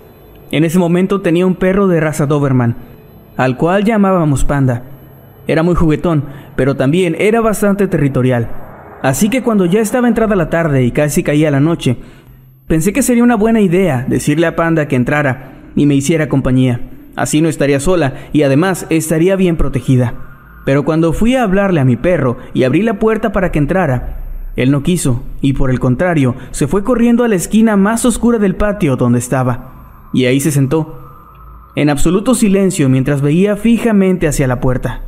En 0.52 0.64
ese 0.66 0.78
momento 0.78 1.22
tenía 1.22 1.48
un 1.48 1.56
perro 1.56 1.88
de 1.88 2.00
raza 2.00 2.28
Doberman, 2.28 2.76
al 3.38 3.58
cual 3.58 3.86
llamábamos 3.86 4.46
Panda. 4.46 4.84
Era 5.48 5.64
muy 5.64 5.74
juguetón, 5.74 6.26
pero 6.56 6.76
también 6.76 7.16
era 7.18 7.42
bastante 7.42 7.88
territorial. 7.88 8.52
Así 9.02 9.30
que 9.30 9.42
cuando 9.42 9.66
ya 9.66 9.80
estaba 9.80 10.08
entrada 10.08 10.36
la 10.36 10.52
tarde 10.52 10.84
y 10.84 10.92
casi 10.92 11.24
caía 11.24 11.50
la 11.50 11.60
noche, 11.60 11.98
pensé 12.68 12.94
que 12.94 13.02
sería 13.02 13.24
una 13.24 13.36
buena 13.36 13.62
idea 13.62 14.06
decirle 14.08 14.46
a 14.46 14.56
Panda 14.56 14.88
que 14.88 14.96
entrara 14.96 15.72
y 15.76 15.88
me 15.88 15.96
hiciera 15.96 16.30
compañía. 16.30 16.82
Así 17.16 17.42
no 17.42 17.50
estaría 17.50 17.80
sola 17.80 18.14
y 18.32 18.44
además 18.44 18.86
estaría 18.90 19.36
bien 19.36 19.58
protegida. 19.58 20.31
Pero 20.66 20.86
cuando 20.86 21.14
fui 21.14 21.36
a 21.36 21.44
hablarle 21.44 21.80
a 21.80 21.86
mi 21.86 21.96
perro 21.96 22.38
y 22.54 22.64
abrí 22.64 22.82
la 22.82 23.00
puerta 23.00 23.32
para 23.32 23.52
que 23.52 23.60
entrara, 23.60 24.22
él 24.56 24.72
no 24.72 24.84
quiso, 24.84 25.24
y 25.42 25.54
por 25.54 25.72
el 25.72 25.80
contrario, 25.80 26.36
se 26.52 26.68
fue 26.68 26.84
corriendo 26.84 27.24
a 27.24 27.28
la 27.28 27.36
esquina 27.36 27.78
más 27.78 28.06
oscura 28.06 28.38
del 28.38 28.56
patio 28.56 28.96
donde 28.96 29.20
estaba, 29.20 30.10
y 30.14 30.26
ahí 30.26 30.40
se 30.40 30.52
sentó, 30.52 30.98
en 31.76 31.90
absoluto 31.90 32.36
silencio 32.36 32.90
mientras 32.90 33.22
veía 33.22 33.56
fijamente 33.56 34.28
hacia 34.28 34.48
la 34.48 34.60
puerta. 34.60 35.04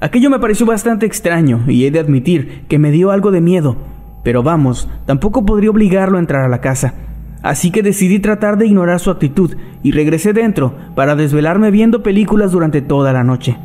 Aquello 0.00 0.30
me 0.30 0.38
pareció 0.38 0.66
bastante 0.66 1.04
extraño, 1.04 1.64
y 1.66 1.84
he 1.84 1.90
de 1.90 1.98
admitir 1.98 2.64
que 2.68 2.78
me 2.78 2.92
dio 2.92 3.10
algo 3.10 3.32
de 3.32 3.40
miedo, 3.40 3.76
pero 4.22 4.42
vamos, 4.42 4.88
tampoco 5.04 5.44
podría 5.44 5.70
obligarlo 5.70 6.16
a 6.16 6.20
entrar 6.20 6.44
a 6.44 6.48
la 6.48 6.60
casa, 6.60 6.94
así 7.42 7.70
que 7.70 7.82
decidí 7.82 8.18
tratar 8.18 8.58
de 8.58 8.66
ignorar 8.66 9.00
su 9.00 9.10
actitud 9.10 9.56
y 9.82 9.92
regresé 9.92 10.32
dentro 10.32 10.74
para 10.94 11.16
desvelarme 11.16 11.70
viendo 11.70 12.02
películas 12.02 12.52
durante 12.52 12.82
toda 12.82 13.12
la 13.12 13.24
noche. 13.24 13.56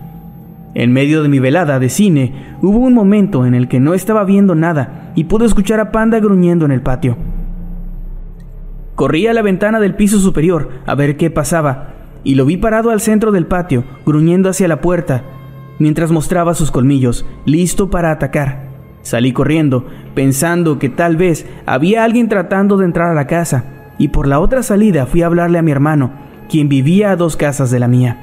En 0.74 0.92
medio 0.92 1.24
de 1.24 1.30
mi 1.30 1.40
velada 1.40 1.80
de 1.80 1.90
cine, 1.90 2.34
hubo 2.62 2.80
un 2.80 2.94
momento 2.94 3.46
en 3.46 3.54
el 3.56 3.68
que 3.68 3.80
no 3.80 3.94
estaba 3.94 4.26
viendo 4.26 4.56
nada 4.56 5.12
y 5.16 5.24
pude 5.24 5.46
escuchar 5.46 5.80
a 5.80 5.92
Panda 5.92 6.20
gruñendo 6.20 6.66
en 6.66 6.72
el 6.72 6.82
patio. 6.82 7.18
Corrí 8.96 9.28
a 9.28 9.34
la 9.34 9.42
ventana 9.42 9.80
del 9.80 9.96
piso 9.96 10.20
superior 10.20 10.70
a 10.86 10.96
ver 10.96 11.18
qué 11.18 11.30
pasaba 11.30 11.94
y 12.26 12.36
lo 12.36 12.46
vi 12.46 12.58
parado 12.58 12.90
al 12.90 13.00
centro 13.00 13.32
del 13.32 13.46
patio, 13.46 13.84
gruñendo 14.06 14.50
hacia 14.50 14.68
la 14.68 14.82
puerta, 14.82 15.24
mientras 15.80 16.12
mostraba 16.12 16.56
sus 16.56 16.72
colmillos, 16.72 17.26
listo 17.46 17.90
para 17.90 18.12
atacar. 18.12 18.65
Salí 19.06 19.34
corriendo, 19.34 19.86
pensando 20.16 20.80
que 20.80 20.90
tal 20.90 21.16
vez 21.16 21.46
había 21.68 22.04
alguien 22.04 22.28
tratando 22.28 22.76
de 22.76 22.86
entrar 22.86 23.12
a 23.12 23.14
la 23.14 23.28
casa, 23.28 23.66
y 24.00 24.08
por 24.08 24.26
la 24.26 24.40
otra 24.40 24.64
salida 24.64 25.06
fui 25.06 25.22
a 25.22 25.28
hablarle 25.28 25.60
a 25.60 25.62
mi 25.62 25.70
hermano, 25.70 26.10
quien 26.50 26.70
vivía 26.70 27.12
a 27.12 27.16
dos 27.16 27.38
casas 27.38 27.70
de 27.70 27.78
la 27.78 27.88
mía. 27.88 28.18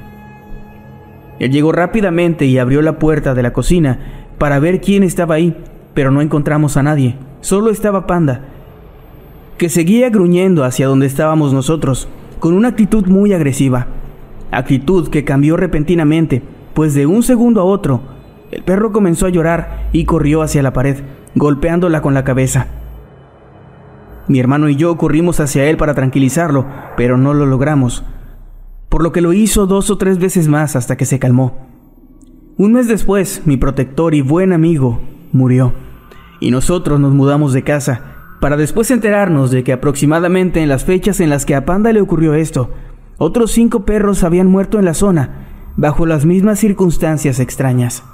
Él 1.38 1.52
llegó 1.52 1.70
rápidamente 1.70 2.46
y 2.46 2.58
abrió 2.58 2.82
la 2.82 2.98
puerta 2.98 3.32
de 3.32 3.44
la 3.44 3.52
cocina 3.52 4.00
para 4.38 4.58
ver 4.58 4.80
quién 4.80 5.04
estaba 5.04 5.36
ahí, 5.36 5.56
pero 5.94 6.10
no 6.10 6.20
encontramos 6.20 6.76
a 6.76 6.82
nadie. 6.82 7.14
Solo 7.42 7.70
estaba 7.70 8.08
Panda, 8.08 8.40
que 9.58 9.68
seguía 9.68 10.10
gruñendo 10.10 10.64
hacia 10.64 10.88
donde 10.88 11.06
estábamos 11.06 11.52
nosotros, 11.52 12.08
con 12.40 12.54
una 12.54 12.66
actitud 12.66 13.06
muy 13.06 13.32
agresiva. 13.32 13.86
Actitud 14.50 15.10
que 15.10 15.22
cambió 15.22 15.56
repentinamente, 15.56 16.42
pues 16.74 16.94
de 16.94 17.06
un 17.06 17.22
segundo 17.22 17.60
a 17.60 17.64
otro, 17.64 18.00
el 18.52 18.62
perro 18.62 18.92
comenzó 18.92 19.26
a 19.26 19.30
llorar 19.30 19.88
y 19.92 20.04
corrió 20.04 20.42
hacia 20.42 20.62
la 20.62 20.72
pared, 20.72 21.02
golpeándola 21.34 22.00
con 22.00 22.14
la 22.14 22.22
cabeza. 22.22 22.68
Mi 24.28 24.38
hermano 24.38 24.68
y 24.68 24.76
yo 24.76 24.96
corrimos 24.96 25.40
hacia 25.40 25.64
él 25.64 25.76
para 25.76 25.94
tranquilizarlo, 25.94 26.66
pero 26.96 27.18
no 27.18 27.34
lo 27.34 27.46
logramos 27.46 28.04
por 28.92 29.02
lo 29.02 29.10
que 29.10 29.22
lo 29.22 29.32
hizo 29.32 29.66
dos 29.66 29.88
o 29.88 29.96
tres 29.96 30.18
veces 30.18 30.48
más 30.48 30.76
hasta 30.76 30.98
que 30.98 31.06
se 31.06 31.18
calmó. 31.18 31.66
Un 32.58 32.74
mes 32.74 32.88
después, 32.88 33.40
mi 33.46 33.56
protector 33.56 34.14
y 34.14 34.20
buen 34.20 34.52
amigo 34.52 35.00
murió, 35.32 35.72
y 36.40 36.50
nosotros 36.50 37.00
nos 37.00 37.14
mudamos 37.14 37.54
de 37.54 37.64
casa, 37.64 38.02
para 38.38 38.58
después 38.58 38.90
enterarnos 38.90 39.50
de 39.50 39.64
que 39.64 39.72
aproximadamente 39.72 40.60
en 40.60 40.68
las 40.68 40.84
fechas 40.84 41.20
en 41.20 41.30
las 41.30 41.46
que 41.46 41.54
a 41.54 41.64
Panda 41.64 41.90
le 41.90 42.02
ocurrió 42.02 42.34
esto, 42.34 42.68
otros 43.16 43.52
cinco 43.52 43.86
perros 43.86 44.24
habían 44.24 44.48
muerto 44.48 44.78
en 44.78 44.84
la 44.84 44.92
zona, 44.92 45.46
bajo 45.78 46.04
las 46.04 46.26
mismas 46.26 46.58
circunstancias 46.58 47.40
extrañas. 47.40 48.04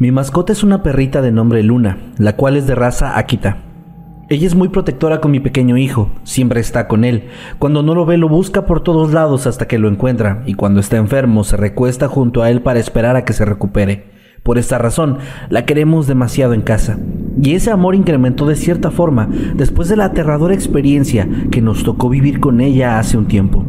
Mi 0.00 0.12
mascota 0.12 0.52
es 0.52 0.62
una 0.62 0.84
perrita 0.84 1.22
de 1.22 1.32
nombre 1.32 1.60
Luna, 1.64 1.98
la 2.18 2.36
cual 2.36 2.56
es 2.56 2.68
de 2.68 2.76
raza 2.76 3.18
Akita. 3.18 3.64
Ella 4.28 4.46
es 4.46 4.54
muy 4.54 4.68
protectora 4.68 5.20
con 5.20 5.32
mi 5.32 5.40
pequeño 5.40 5.76
hijo, 5.76 6.12
siempre 6.22 6.60
está 6.60 6.86
con 6.86 7.02
él. 7.02 7.24
Cuando 7.58 7.82
no 7.82 7.96
lo 7.96 8.06
ve 8.06 8.16
lo 8.16 8.28
busca 8.28 8.64
por 8.64 8.80
todos 8.80 9.12
lados 9.12 9.48
hasta 9.48 9.66
que 9.66 9.76
lo 9.76 9.88
encuentra, 9.88 10.44
y 10.46 10.54
cuando 10.54 10.78
está 10.78 10.98
enfermo 10.98 11.42
se 11.42 11.56
recuesta 11.56 12.06
junto 12.06 12.44
a 12.44 12.50
él 12.50 12.62
para 12.62 12.78
esperar 12.78 13.16
a 13.16 13.24
que 13.24 13.32
se 13.32 13.44
recupere. 13.44 14.04
Por 14.44 14.56
esta 14.56 14.78
razón, 14.78 15.18
la 15.48 15.66
queremos 15.66 16.06
demasiado 16.06 16.54
en 16.54 16.62
casa. 16.62 16.96
Y 17.42 17.54
ese 17.54 17.72
amor 17.72 17.96
incrementó 17.96 18.46
de 18.46 18.54
cierta 18.54 18.92
forma 18.92 19.28
después 19.56 19.88
de 19.88 19.96
la 19.96 20.04
aterradora 20.04 20.54
experiencia 20.54 21.28
que 21.50 21.60
nos 21.60 21.82
tocó 21.82 22.08
vivir 22.08 22.38
con 22.38 22.60
ella 22.60 23.00
hace 23.00 23.18
un 23.18 23.26
tiempo. 23.26 23.66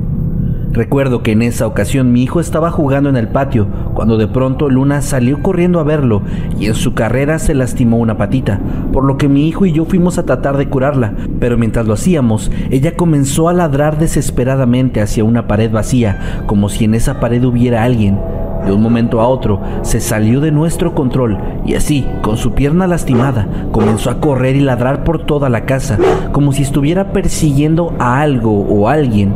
Recuerdo 0.71 1.23
que 1.23 1.31
en 1.31 1.41
esa 1.41 1.65
ocasión 1.65 2.11
mi 2.11 2.21
hijo 2.21 2.39
estaba 2.39 2.69
jugando 2.69 3.09
en 3.09 3.17
el 3.17 3.27
patio 3.27 3.67
cuando 3.95 4.17
de 4.17 4.27
pronto 4.27 4.69
Luna 4.69 5.01
salió 5.01 5.41
corriendo 5.41 5.79
a 5.79 5.83
verlo 5.83 6.21
y 6.59 6.67
en 6.67 6.75
su 6.75 6.93
carrera 6.93 7.39
se 7.39 7.55
lastimó 7.55 7.97
una 7.97 8.17
patita, 8.17 8.59
por 8.93 9.03
lo 9.03 9.17
que 9.17 9.27
mi 9.27 9.47
hijo 9.47 9.65
y 9.65 9.71
yo 9.71 9.85
fuimos 9.85 10.19
a 10.19 10.25
tratar 10.25 10.57
de 10.57 10.69
curarla, 10.69 11.13
pero 11.39 11.57
mientras 11.57 11.87
lo 11.87 11.93
hacíamos, 11.93 12.51
ella 12.69 12.95
comenzó 12.95 13.49
a 13.49 13.53
ladrar 13.53 13.97
desesperadamente 13.97 15.01
hacia 15.01 15.23
una 15.23 15.47
pared 15.47 15.71
vacía, 15.71 16.43
como 16.45 16.69
si 16.69 16.85
en 16.85 16.93
esa 16.93 17.19
pared 17.19 17.43
hubiera 17.43 17.83
alguien. 17.83 18.19
De 18.65 18.71
un 18.71 18.81
momento 18.81 19.21
a 19.21 19.27
otro 19.27 19.61
se 19.81 19.99
salió 19.99 20.41
de 20.41 20.51
nuestro 20.51 20.93
control 20.93 21.37
y 21.65 21.75
así, 21.75 22.05
con 22.21 22.37
su 22.37 22.53
pierna 22.53 22.87
lastimada, 22.87 23.47
comenzó 23.71 24.09
a 24.09 24.19
correr 24.19 24.55
y 24.55 24.61
ladrar 24.61 25.03
por 25.03 25.25
toda 25.25 25.49
la 25.49 25.65
casa, 25.65 25.97
como 26.31 26.51
si 26.51 26.63
estuviera 26.63 27.11
persiguiendo 27.11 27.93
a 27.99 28.21
algo 28.21 28.61
o 28.61 28.89
alguien, 28.89 29.33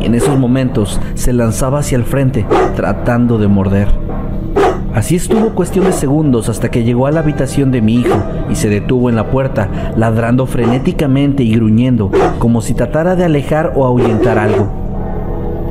y 0.00 0.06
en 0.06 0.14
esos 0.14 0.38
momentos 0.38 1.00
se 1.14 1.32
lanzaba 1.32 1.80
hacia 1.80 1.96
el 1.96 2.04
frente, 2.04 2.46
tratando 2.74 3.38
de 3.38 3.48
morder. 3.48 3.88
Así 4.94 5.14
estuvo 5.14 5.50
cuestión 5.50 5.84
de 5.84 5.92
segundos 5.92 6.48
hasta 6.48 6.70
que 6.70 6.82
llegó 6.82 7.06
a 7.06 7.10
la 7.10 7.20
habitación 7.20 7.70
de 7.70 7.82
mi 7.82 7.96
hijo 7.96 8.16
y 8.48 8.54
se 8.54 8.70
detuvo 8.70 9.10
en 9.10 9.16
la 9.16 9.30
puerta, 9.30 9.68
ladrando 9.94 10.46
frenéticamente 10.46 11.42
y 11.42 11.54
gruñendo, 11.54 12.10
como 12.38 12.62
si 12.62 12.72
tratara 12.72 13.14
de 13.14 13.24
alejar 13.24 13.74
o 13.76 13.84
ahuyentar 13.84 14.38
algo. 14.38 14.85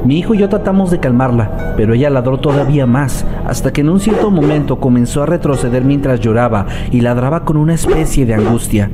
Mi 0.06 0.20
hijo 0.20 0.36
y 0.36 0.38
yo 0.38 0.50
tratamos 0.50 0.92
de 0.92 1.00
calmarla, 1.00 1.74
pero 1.76 1.96
ella 1.96 2.12
ladró 2.12 2.38
todavía 2.38 2.86
más, 2.86 3.26
hasta 3.48 3.74
que 3.74 3.82
en 3.82 3.90
un 3.90 4.00
cierto 4.00 4.30
momento 4.30 4.80
comenzó 4.80 5.24
a 5.24 5.26
retroceder 5.26 5.84
mientras 5.84 6.20
lloraba 6.20 6.68
y 6.92 7.02
ladraba 7.02 7.44
con 7.44 7.58
una 7.58 7.74
especie 7.74 8.28
de 8.28 8.36
angustia. 8.36 8.92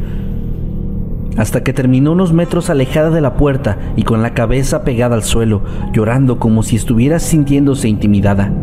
Hasta 1.36 1.63
que 1.63 1.74
terminó 1.74 2.13
unos 2.13 2.32
metros 2.32 2.69
alejada 2.69 3.10
de 3.10 3.19
la 3.19 3.34
puerta 3.34 3.78
y 3.97 4.04
con 4.04 4.21
la 4.21 4.34
cabeza 4.34 4.86
pegada 4.86 5.15
al 5.15 5.24
suelo, 5.24 5.63
llorando 5.91 6.39
como 6.39 6.63
si 6.63 6.78
estuviera 6.78 7.19
sintiéndose 7.19 7.89
intimidada. 7.89 8.54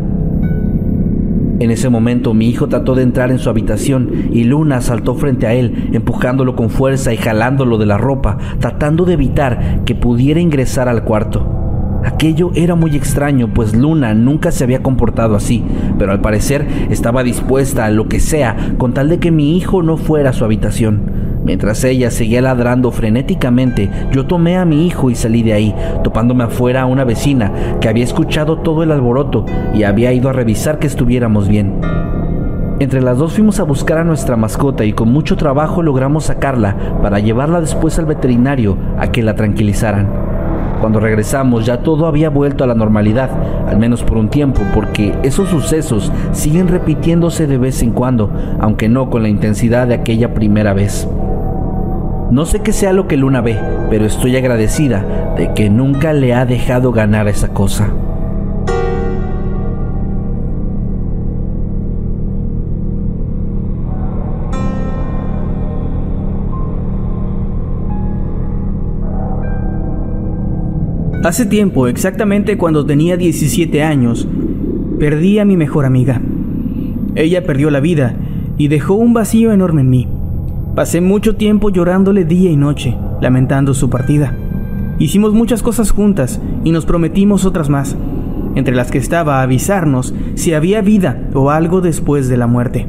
En 1.59 1.69
ese 1.69 1.89
momento 1.89 2.33
mi 2.33 2.49
hijo 2.49 2.67
trató 2.67 2.95
de 2.95 3.03
entrar 3.03 3.29
en 3.29 3.37
su 3.37 3.51
habitación 3.51 4.09
y 4.31 4.45
Luna 4.45 4.81
saltó 4.81 5.13
frente 5.13 5.45
a 5.45 5.53
él, 5.53 5.91
empujándolo 5.93 6.55
con 6.55 6.71
fuerza 6.71 7.13
y 7.13 7.17
jalándolo 7.17 7.77
de 7.77 7.85
la 7.85 7.99
ropa, 7.99 8.39
tratando 8.59 9.05
de 9.05 9.13
evitar 9.13 9.83
que 9.85 9.93
pudiera 9.93 10.39
ingresar 10.39 10.89
al 10.89 11.03
cuarto. 11.03 11.58
Aquello 12.03 12.51
era 12.55 12.75
muy 12.75 12.95
extraño, 12.95 13.53
pues 13.53 13.75
Luna 13.75 14.13
nunca 14.13 14.51
se 14.51 14.63
había 14.63 14.81
comportado 14.81 15.35
así, 15.35 15.63
pero 15.97 16.11
al 16.11 16.21
parecer 16.21 16.65
estaba 16.89 17.23
dispuesta 17.23 17.85
a 17.85 17.89
lo 17.89 18.07
que 18.07 18.19
sea 18.19 18.55
con 18.77 18.93
tal 18.93 19.09
de 19.09 19.19
que 19.19 19.31
mi 19.31 19.57
hijo 19.57 19.83
no 19.83 19.97
fuera 19.97 20.29
a 20.29 20.33
su 20.33 20.45
habitación. 20.45 21.19
Mientras 21.43 21.83
ella 21.83 22.11
seguía 22.11 22.41
ladrando 22.41 22.91
frenéticamente, 22.91 23.89
yo 24.11 24.25
tomé 24.27 24.57
a 24.57 24.65
mi 24.65 24.85
hijo 24.85 25.09
y 25.09 25.15
salí 25.15 25.41
de 25.41 25.53
ahí, 25.53 25.75
topándome 26.03 26.43
afuera 26.43 26.83
a 26.83 26.85
una 26.85 27.05
vecina 27.05 27.51
que 27.81 27.89
había 27.89 28.03
escuchado 28.03 28.59
todo 28.59 28.83
el 28.83 28.91
alboroto 28.91 29.45
y 29.73 29.83
había 29.83 30.13
ido 30.13 30.29
a 30.29 30.33
revisar 30.33 30.79
que 30.79 30.87
estuviéramos 30.87 31.47
bien. 31.47 31.81
Entre 32.79 33.01
las 33.01 33.17
dos 33.17 33.33
fuimos 33.33 33.59
a 33.59 33.63
buscar 33.63 33.97
a 33.97 34.03
nuestra 34.05 34.37
mascota 34.37 34.85
y 34.85 34.93
con 34.93 35.11
mucho 35.11 35.35
trabajo 35.35 35.81
logramos 35.81 36.25
sacarla 36.25 36.77
para 37.01 37.19
llevarla 37.19 37.59
después 37.59 37.99
al 37.99 38.05
veterinario 38.05 38.77
a 38.97 39.11
que 39.11 39.21
la 39.21 39.35
tranquilizaran. 39.35 40.38
Cuando 40.79 40.99
regresamos 40.99 41.65
ya 41.65 41.81
todo 41.81 42.07
había 42.07 42.29
vuelto 42.29 42.63
a 42.63 42.67
la 42.67 42.75
normalidad, 42.75 43.29
al 43.67 43.77
menos 43.77 44.03
por 44.03 44.17
un 44.17 44.29
tiempo, 44.29 44.61
porque 44.73 45.13
esos 45.23 45.49
sucesos 45.49 46.11
siguen 46.31 46.67
repitiéndose 46.67 47.47
de 47.47 47.57
vez 47.57 47.81
en 47.81 47.91
cuando, 47.91 48.31
aunque 48.59 48.87
no 48.89 49.09
con 49.09 49.23
la 49.23 49.29
intensidad 49.29 49.87
de 49.87 49.95
aquella 49.95 50.33
primera 50.33 50.73
vez. 50.73 51.07
No 52.31 52.45
sé 52.45 52.59
qué 52.59 52.73
sea 52.73 52.93
lo 52.93 53.07
que 53.07 53.17
Luna 53.17 53.41
ve, 53.41 53.59
pero 53.89 54.05
estoy 54.05 54.37
agradecida 54.37 55.33
de 55.35 55.53
que 55.53 55.69
nunca 55.69 56.13
le 56.13 56.33
ha 56.33 56.45
dejado 56.45 56.91
ganar 56.91 57.27
esa 57.27 57.49
cosa. 57.49 57.89
Hace 71.23 71.45
tiempo, 71.45 71.89
exactamente 71.89 72.57
cuando 72.57 72.85
tenía 72.85 73.17
17 73.17 73.83
años, 73.83 74.25
perdí 74.99 75.37
a 75.39 75.43
mi 75.43 75.57
mejor 75.57 75.83
amiga. 75.83 76.21
Ella 77.13 77.43
perdió 77.43 77.69
la 77.71 77.81
vida 77.81 78.15
y 78.57 78.69
dejó 78.69 78.93
un 78.93 79.11
vacío 79.11 79.51
enorme 79.51 79.81
en 79.81 79.89
mí. 79.89 80.07
Pasé 80.75 81.01
mucho 81.01 81.35
tiempo 81.35 81.71
llorándole 81.71 82.23
día 82.23 82.49
y 82.49 82.55
noche, 82.55 82.95
lamentando 83.19 83.73
su 83.73 83.89
partida. 83.89 84.33
Hicimos 84.97 85.33
muchas 85.33 85.61
cosas 85.61 85.91
juntas 85.91 86.39
y 86.63 86.71
nos 86.71 86.85
prometimos 86.85 87.43
otras 87.43 87.67
más, 87.67 87.97
entre 88.55 88.73
las 88.73 88.89
que 88.89 88.97
estaba 88.97 89.41
avisarnos 89.41 90.13
si 90.35 90.53
había 90.53 90.79
vida 90.79 91.27
o 91.33 91.51
algo 91.51 91.81
después 91.81 92.29
de 92.29 92.37
la 92.37 92.47
muerte. 92.47 92.87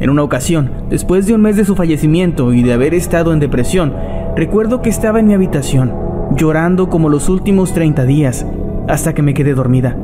En 0.00 0.10
una 0.10 0.24
ocasión, 0.24 0.72
después 0.90 1.28
de 1.28 1.34
un 1.34 1.42
mes 1.42 1.54
de 1.54 1.64
su 1.64 1.76
fallecimiento 1.76 2.52
y 2.52 2.64
de 2.64 2.72
haber 2.72 2.92
estado 2.92 3.32
en 3.32 3.38
depresión, 3.38 3.92
recuerdo 4.34 4.82
que 4.82 4.90
estaba 4.90 5.20
en 5.20 5.28
mi 5.28 5.34
habitación, 5.34 6.09
llorando 6.36 6.88
como 6.88 7.08
los 7.08 7.28
últimos 7.28 7.72
30 7.72 8.04
días, 8.04 8.46
hasta 8.88 9.14
que 9.14 9.22
me 9.22 9.34
quedé 9.34 9.54
dormida. 9.54 9.96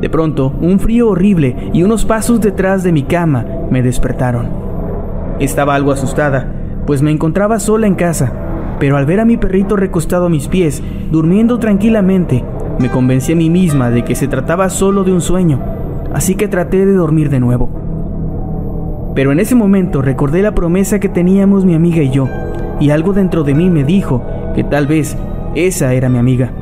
De 0.00 0.10
pronto, 0.10 0.52
un 0.60 0.78
frío 0.78 1.08
horrible 1.08 1.70
y 1.72 1.82
unos 1.82 2.04
pasos 2.04 2.40
detrás 2.40 2.82
de 2.82 2.92
mi 2.92 3.04
cama 3.04 3.44
me 3.70 3.82
despertaron. 3.82 4.48
Estaba 5.40 5.74
algo 5.74 5.92
asustada, 5.92 6.46
pues 6.86 7.02
me 7.02 7.10
encontraba 7.10 7.58
sola 7.58 7.86
en 7.86 7.94
casa, 7.94 8.32
pero 8.78 8.96
al 8.96 9.06
ver 9.06 9.20
a 9.20 9.24
mi 9.24 9.36
perrito 9.36 9.76
recostado 9.76 10.26
a 10.26 10.30
mis 10.30 10.48
pies, 10.48 10.82
durmiendo 11.10 11.58
tranquilamente, 11.58 12.44
me 12.78 12.90
convencí 12.90 13.32
a 13.32 13.36
mí 13.36 13.50
misma 13.50 13.90
de 13.90 14.04
que 14.04 14.14
se 14.14 14.28
trataba 14.28 14.68
solo 14.68 15.04
de 15.04 15.12
un 15.12 15.20
sueño, 15.20 15.60
así 16.12 16.34
que 16.34 16.48
traté 16.48 16.84
de 16.84 16.92
dormir 16.92 17.30
de 17.30 17.40
nuevo. 17.40 17.70
Pero 19.14 19.32
en 19.32 19.40
ese 19.40 19.54
momento 19.54 20.02
recordé 20.02 20.42
la 20.42 20.54
promesa 20.54 20.98
que 20.98 21.08
teníamos 21.08 21.64
mi 21.64 21.74
amiga 21.74 22.02
y 22.02 22.10
yo, 22.10 22.28
y 22.80 22.90
algo 22.90 23.12
dentro 23.12 23.44
de 23.44 23.54
mí 23.54 23.70
me 23.70 23.84
dijo 23.84 24.22
que 24.54 24.64
tal 24.64 24.86
vez 24.86 25.16
esa 25.54 25.94
era 25.94 26.08
mi 26.08 26.18
amiga, 26.18 26.52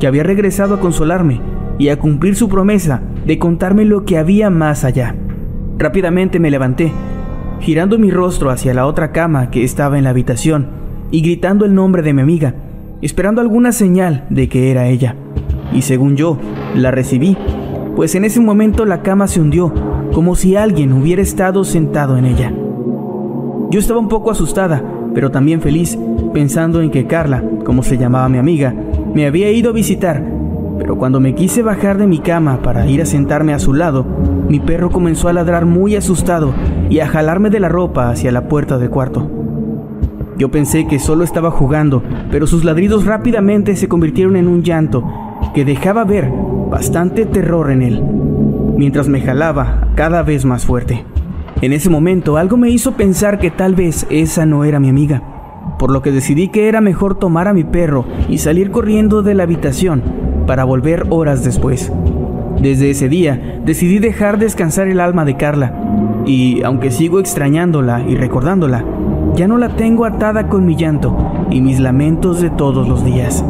que 0.00 0.06
había 0.06 0.22
regresado 0.22 0.74
a 0.74 0.80
consolarme 0.80 1.40
y 1.78 1.88
a 1.88 1.98
cumplir 1.98 2.34
su 2.34 2.48
promesa 2.48 3.02
de 3.26 3.38
contarme 3.38 3.84
lo 3.84 4.04
que 4.04 4.18
había 4.18 4.50
más 4.50 4.84
allá. 4.84 5.14
Rápidamente 5.78 6.40
me 6.40 6.50
levanté 6.50 6.92
girando 7.60 7.98
mi 7.98 8.10
rostro 8.10 8.50
hacia 8.50 8.74
la 8.74 8.86
otra 8.86 9.12
cama 9.12 9.50
que 9.50 9.64
estaba 9.64 9.98
en 9.98 10.04
la 10.04 10.10
habitación 10.10 10.68
y 11.10 11.22
gritando 11.22 11.64
el 11.64 11.74
nombre 11.74 12.02
de 12.02 12.12
mi 12.12 12.22
amiga, 12.22 12.54
esperando 13.02 13.40
alguna 13.40 13.72
señal 13.72 14.26
de 14.30 14.48
que 14.48 14.70
era 14.70 14.88
ella. 14.88 15.16
Y 15.72 15.82
según 15.82 16.16
yo, 16.16 16.38
la 16.74 16.90
recibí, 16.90 17.36
pues 17.96 18.14
en 18.14 18.24
ese 18.24 18.40
momento 18.40 18.84
la 18.84 19.02
cama 19.02 19.26
se 19.26 19.40
hundió, 19.40 19.72
como 20.12 20.36
si 20.36 20.56
alguien 20.56 20.92
hubiera 20.92 21.22
estado 21.22 21.64
sentado 21.64 22.16
en 22.16 22.24
ella. 22.24 22.52
Yo 23.70 23.78
estaba 23.78 24.00
un 24.00 24.08
poco 24.08 24.30
asustada, 24.30 24.82
pero 25.14 25.30
también 25.30 25.60
feliz, 25.60 25.98
pensando 26.32 26.80
en 26.80 26.90
que 26.90 27.06
Carla, 27.06 27.42
como 27.64 27.82
se 27.82 27.98
llamaba 27.98 28.28
mi 28.28 28.38
amiga, 28.38 28.74
me 29.14 29.26
había 29.26 29.50
ido 29.50 29.70
a 29.70 29.74
visitar, 29.74 30.22
pero 30.78 30.96
cuando 30.96 31.20
me 31.20 31.34
quise 31.34 31.62
bajar 31.62 31.98
de 31.98 32.06
mi 32.06 32.18
cama 32.20 32.62
para 32.62 32.86
ir 32.86 33.02
a 33.02 33.06
sentarme 33.06 33.52
a 33.52 33.58
su 33.58 33.74
lado, 33.74 34.06
mi 34.48 34.60
perro 34.60 34.90
comenzó 34.90 35.28
a 35.28 35.32
ladrar 35.32 35.66
muy 35.66 35.96
asustado 35.96 36.54
y 36.88 37.00
a 37.00 37.08
jalarme 37.08 37.50
de 37.50 37.60
la 37.60 37.68
ropa 37.68 38.10
hacia 38.10 38.32
la 38.32 38.48
puerta 38.48 38.78
del 38.78 38.90
cuarto. 38.90 39.28
Yo 40.38 40.50
pensé 40.50 40.86
que 40.86 41.00
solo 41.00 41.24
estaba 41.24 41.50
jugando, 41.50 42.02
pero 42.30 42.46
sus 42.46 42.64
ladridos 42.64 43.04
rápidamente 43.04 43.74
se 43.74 43.88
convirtieron 43.88 44.36
en 44.36 44.46
un 44.46 44.62
llanto 44.62 45.04
que 45.52 45.64
dejaba 45.64 46.04
ver 46.04 46.30
bastante 46.70 47.26
terror 47.26 47.72
en 47.72 47.82
él, 47.82 48.02
mientras 48.76 49.08
me 49.08 49.20
jalaba 49.20 49.88
cada 49.96 50.22
vez 50.22 50.44
más 50.44 50.64
fuerte. 50.64 51.04
En 51.60 51.72
ese 51.72 51.90
momento 51.90 52.36
algo 52.36 52.56
me 52.56 52.70
hizo 52.70 52.92
pensar 52.92 53.40
que 53.40 53.50
tal 53.50 53.74
vez 53.74 54.06
esa 54.10 54.46
no 54.46 54.62
era 54.62 54.78
mi 54.78 54.88
amiga, 54.88 55.22
por 55.76 55.90
lo 55.90 56.02
que 56.02 56.12
decidí 56.12 56.48
que 56.48 56.68
era 56.68 56.80
mejor 56.80 57.16
tomar 57.16 57.48
a 57.48 57.52
mi 57.52 57.64
perro 57.64 58.04
y 58.28 58.38
salir 58.38 58.70
corriendo 58.70 59.22
de 59.22 59.34
la 59.34 59.42
habitación 59.42 60.02
para 60.46 60.62
volver 60.62 61.06
horas 61.10 61.42
después. 61.42 61.92
Desde 62.60 62.90
ese 62.90 63.08
día 63.08 63.60
decidí 63.64 63.98
dejar 63.98 64.38
descansar 64.38 64.86
el 64.86 65.00
alma 65.00 65.24
de 65.24 65.36
Carla 65.36 65.74
y 66.26 66.62
aunque 66.62 66.92
sigo 66.92 67.18
extrañándola 67.18 68.04
y 68.08 68.14
recordándola, 68.14 68.84
ya 69.34 69.48
no 69.48 69.58
la 69.58 69.70
tengo 69.70 70.04
atada 70.04 70.48
con 70.48 70.64
mi 70.64 70.76
llanto 70.76 71.46
y 71.50 71.60
mis 71.60 71.80
lamentos 71.80 72.40
de 72.40 72.50
todos 72.50 72.88
los 72.88 73.04
días. 73.04 73.44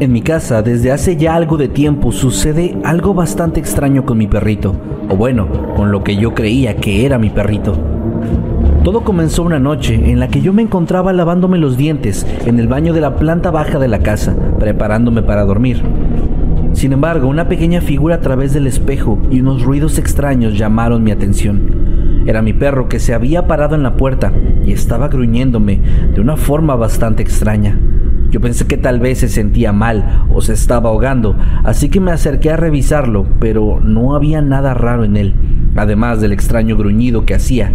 En 0.00 0.12
mi 0.12 0.22
casa, 0.22 0.62
desde 0.62 0.92
hace 0.92 1.16
ya 1.16 1.34
algo 1.34 1.56
de 1.56 1.66
tiempo, 1.66 2.12
sucede 2.12 2.76
algo 2.84 3.14
bastante 3.14 3.58
extraño 3.58 4.04
con 4.04 4.16
mi 4.16 4.28
perrito, 4.28 4.76
o 5.08 5.16
bueno, 5.16 5.48
con 5.74 5.90
lo 5.90 6.04
que 6.04 6.16
yo 6.16 6.34
creía 6.34 6.76
que 6.76 7.04
era 7.04 7.18
mi 7.18 7.30
perrito. 7.30 7.76
Todo 8.84 9.02
comenzó 9.02 9.42
una 9.42 9.58
noche 9.58 9.94
en 10.12 10.20
la 10.20 10.28
que 10.28 10.40
yo 10.40 10.52
me 10.52 10.62
encontraba 10.62 11.12
lavándome 11.12 11.58
los 11.58 11.76
dientes 11.76 12.24
en 12.46 12.60
el 12.60 12.68
baño 12.68 12.92
de 12.92 13.00
la 13.00 13.16
planta 13.16 13.50
baja 13.50 13.80
de 13.80 13.88
la 13.88 13.98
casa, 13.98 14.36
preparándome 14.60 15.22
para 15.22 15.44
dormir. 15.44 15.82
Sin 16.74 16.92
embargo, 16.92 17.26
una 17.26 17.48
pequeña 17.48 17.80
figura 17.80 18.14
a 18.14 18.20
través 18.20 18.54
del 18.54 18.68
espejo 18.68 19.18
y 19.32 19.40
unos 19.40 19.64
ruidos 19.64 19.98
extraños 19.98 20.56
llamaron 20.56 21.02
mi 21.02 21.10
atención. 21.10 22.22
Era 22.24 22.40
mi 22.40 22.52
perro 22.52 22.88
que 22.88 23.00
se 23.00 23.14
había 23.14 23.48
parado 23.48 23.74
en 23.74 23.82
la 23.82 23.96
puerta 23.96 24.32
y 24.64 24.70
estaba 24.70 25.08
gruñéndome 25.08 25.80
de 26.14 26.20
una 26.20 26.36
forma 26.36 26.76
bastante 26.76 27.20
extraña. 27.24 27.80
Yo 28.30 28.40
pensé 28.40 28.66
que 28.66 28.76
tal 28.76 29.00
vez 29.00 29.18
se 29.18 29.28
sentía 29.28 29.72
mal 29.72 30.26
o 30.32 30.40
se 30.42 30.52
estaba 30.52 30.90
ahogando, 30.90 31.36
así 31.64 31.88
que 31.88 32.00
me 32.00 32.12
acerqué 32.12 32.50
a 32.50 32.56
revisarlo, 32.56 33.26
pero 33.40 33.80
no 33.82 34.14
había 34.14 34.42
nada 34.42 34.74
raro 34.74 35.04
en 35.04 35.16
él, 35.16 35.34
además 35.76 36.20
del 36.20 36.32
extraño 36.32 36.76
gruñido 36.76 37.24
que 37.24 37.34
hacía. 37.34 37.72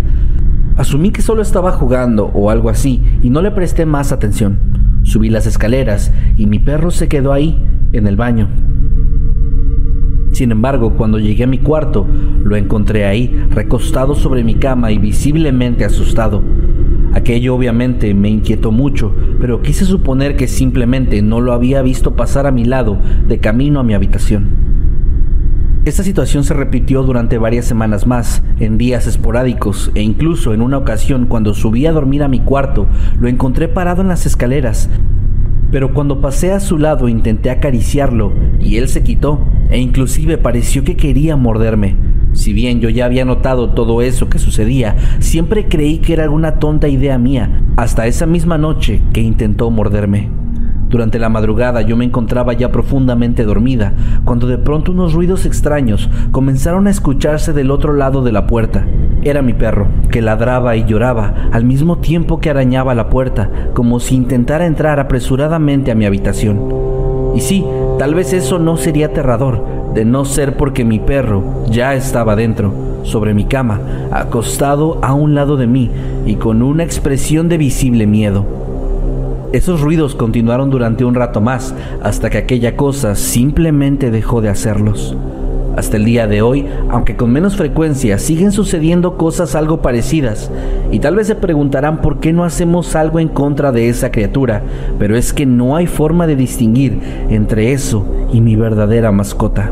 Asumí 0.76 1.12
que 1.12 1.22
solo 1.22 1.42
estaba 1.42 1.72
jugando 1.72 2.32
o 2.34 2.50
algo 2.50 2.70
así 2.70 3.02
y 3.22 3.30
no 3.30 3.42
le 3.42 3.52
presté 3.52 3.86
más 3.86 4.12
atención. 4.12 4.60
Subí 5.04 5.30
las 5.30 5.48
escaleras 5.48 6.12
y 6.38 6.46
mi 6.46 6.60
perro 6.60 6.92
se 6.92 7.08
quedó 7.08 7.34
ahí, 7.34 7.64
en 7.92 8.08
el 8.08 8.16
baño. 8.16 8.50
Sin 10.34 10.52
embargo, 10.52 10.96
cuando 10.98 11.20
llegué 11.20 11.44
a 11.44 11.48
mi 11.48 11.60
cuarto, 11.60 12.08
Lo 12.44 12.58
encontré 12.58 13.06
ahí, 13.06 13.48
recostado 13.52 14.16
sobre 14.16 14.44
mi 14.44 14.56
cama 14.56 14.92
y 14.92 14.98
visiblemente 14.98 15.86
asustado. 15.86 16.44
Aquello 17.14 17.56
obviamente 17.56 18.14
me 18.14 18.30
inquietó 18.30 18.72
mucho, 18.72 19.16
pero 19.40 19.62
quise 19.62 19.86
suponer 19.86 20.36
que 20.36 20.48
simplemente 20.48 21.22
no 21.22 21.42
lo 21.42 21.54
había 21.54 21.82
visto 21.84 22.16
pasar 22.16 22.48
a 22.48 22.52
mi 22.52 22.66
lado 22.66 22.98
de 23.28 23.40
camino 23.40 23.80
a 23.80 23.84
mi 23.84 23.94
habitación. 23.94 24.64
Esta 25.86 26.02
situación 26.02 26.44
se 26.44 26.54
repitió 26.54 27.04
durante 27.04 27.38
varias 27.38 27.66
semanas 27.66 28.08
más, 28.08 28.42
en 28.60 28.78
días 28.78 29.06
esporádicos, 29.06 29.92
e 29.96 30.02
incluso 30.02 30.54
en 30.54 30.62
una 30.62 30.78
ocasión 30.78 31.26
cuando 31.26 31.54
subí 31.54 31.86
a 31.86 31.92
dormir 31.92 32.24
a 32.24 32.30
mi 32.30 32.40
cuarto, 32.40 32.88
lo 33.20 33.28
encontré 33.28 33.68
parado 33.68 34.02
en 34.02 34.08
las 34.08 34.26
escaleras. 34.26 34.90
Pero 35.72 35.94
cuando 35.94 36.22
pasé 36.22 36.54
a 36.54 36.62
su 36.62 36.78
lado 36.78 37.10
intenté 37.10 37.50
acariciarlo 37.52 38.32
y 38.60 38.78
él 38.78 38.88
se 38.88 39.04
quitó, 39.04 39.46
e 39.70 39.78
inclusive 39.78 40.38
pareció 40.38 40.84
que 40.84 40.96
quería 40.96 41.36
morderme. 41.36 42.13
Si 42.34 42.52
bien 42.54 42.82
yo 42.82 42.90
ya 42.90 43.06
había 43.06 43.26
notado 43.26 43.70
todo 43.70 44.02
eso 44.02 44.30
que 44.30 44.40
sucedía, 44.40 44.96
siempre 45.20 45.68
creí 45.68 46.00
que 46.00 46.14
era 46.14 46.24
alguna 46.24 46.60
tonta 46.60 46.88
idea 46.88 47.18
mía, 47.18 47.62
hasta 47.78 48.08
esa 48.08 48.26
misma 48.26 48.58
noche 48.58 49.02
que 49.14 49.22
intentó 49.22 49.70
morderme. 49.70 50.30
Durante 50.90 51.18
la 51.18 51.30
madrugada 51.30 51.82
yo 51.82 51.98
me 51.98 52.06
encontraba 52.06 52.54
ya 52.54 52.72
profundamente 52.72 53.46
dormida, 53.46 53.94
cuando 54.26 54.46
de 54.46 54.60
pronto 54.60 54.92
unos 54.92 55.14
ruidos 55.14 55.46
extraños 55.48 56.08
comenzaron 56.32 56.86
a 56.86 56.92
escucharse 56.92 57.52
del 57.52 57.72
otro 57.72 57.94
lado 57.94 58.22
de 58.22 58.32
la 58.32 58.46
puerta. 58.46 58.86
Era 59.24 59.42
mi 59.42 59.54
perro, 59.54 59.88
que 60.12 60.22
ladraba 60.22 60.76
y 60.76 60.86
lloraba 60.86 61.50
al 61.52 61.66
mismo 61.66 61.98
tiempo 61.98 62.40
que 62.40 62.52
arañaba 62.52 62.94
la 62.94 63.10
puerta, 63.10 63.50
como 63.74 64.00
si 64.00 64.16
intentara 64.16 64.68
entrar 64.68 65.00
apresuradamente 65.00 65.90
a 65.90 65.96
mi 65.96 66.06
habitación. 66.06 66.60
Y 67.36 67.42
sí, 67.42 67.66
tal 67.98 68.14
vez 68.14 68.32
eso 68.32 68.60
no 68.60 68.78
sería 68.78 69.08
aterrador, 69.08 69.66
de 69.94 70.06
no 70.06 70.26
ser 70.26 70.58
porque 70.58 70.84
mi 70.84 71.00
perro 71.00 71.66
ya 71.70 71.94
estaba 71.94 72.36
dentro, 72.36 72.74
sobre 73.04 73.34
mi 73.34 73.46
cama, 73.46 73.82
acostado 74.12 75.00
a 75.02 75.14
un 75.14 75.36
lado 75.36 75.58
de 75.58 75.68
mí 75.68 75.92
y 76.26 76.36
con 76.36 76.62
una 76.62 76.84
expresión 76.84 77.50
de 77.50 77.58
visible 77.58 78.08
miedo. 78.08 78.46
Esos 79.52 79.82
ruidos 79.82 80.16
continuaron 80.16 80.72
durante 80.72 81.06
un 81.06 81.14
rato 81.14 81.40
más, 81.40 81.76
hasta 82.02 82.30
que 82.30 82.40
aquella 82.40 82.76
cosa 82.76 83.16
simplemente 83.16 84.10
dejó 84.10 84.42
de 84.42 84.50
hacerlos. 84.50 85.16
Hasta 85.76 85.98
el 85.98 86.06
día 86.06 86.28
de 86.28 86.42
hoy, 86.42 86.66
aunque 86.90 87.16
con 87.16 87.32
menos 87.32 87.56
frecuencia, 87.56 88.20
siguen 88.20 88.52
sucediendo 88.52 89.18
cosas 89.18 89.56
algo 89.56 89.82
parecidas, 89.82 90.52
y 90.92 91.00
tal 91.00 91.16
vez 91.16 91.28
se 91.28 91.36
preguntarán 91.36 92.02
por 92.02 92.20
qué 92.20 92.32
no 92.32 92.44
hacemos 92.44 92.96
algo 92.96 93.20
en 93.20 93.28
contra 93.28 93.72
de 93.72 93.90
esa 93.90 94.12
criatura, 94.12 94.62
pero 95.00 95.18
es 95.18 95.34
que 95.34 95.46
no 95.46 95.76
hay 95.76 95.88
forma 95.88 96.28
de 96.28 96.36
distinguir 96.36 97.00
entre 97.30 97.74
eso 97.74 98.06
y 98.32 98.42
mi 98.42 98.56
verdadera 98.56 99.12
mascota. 99.12 99.72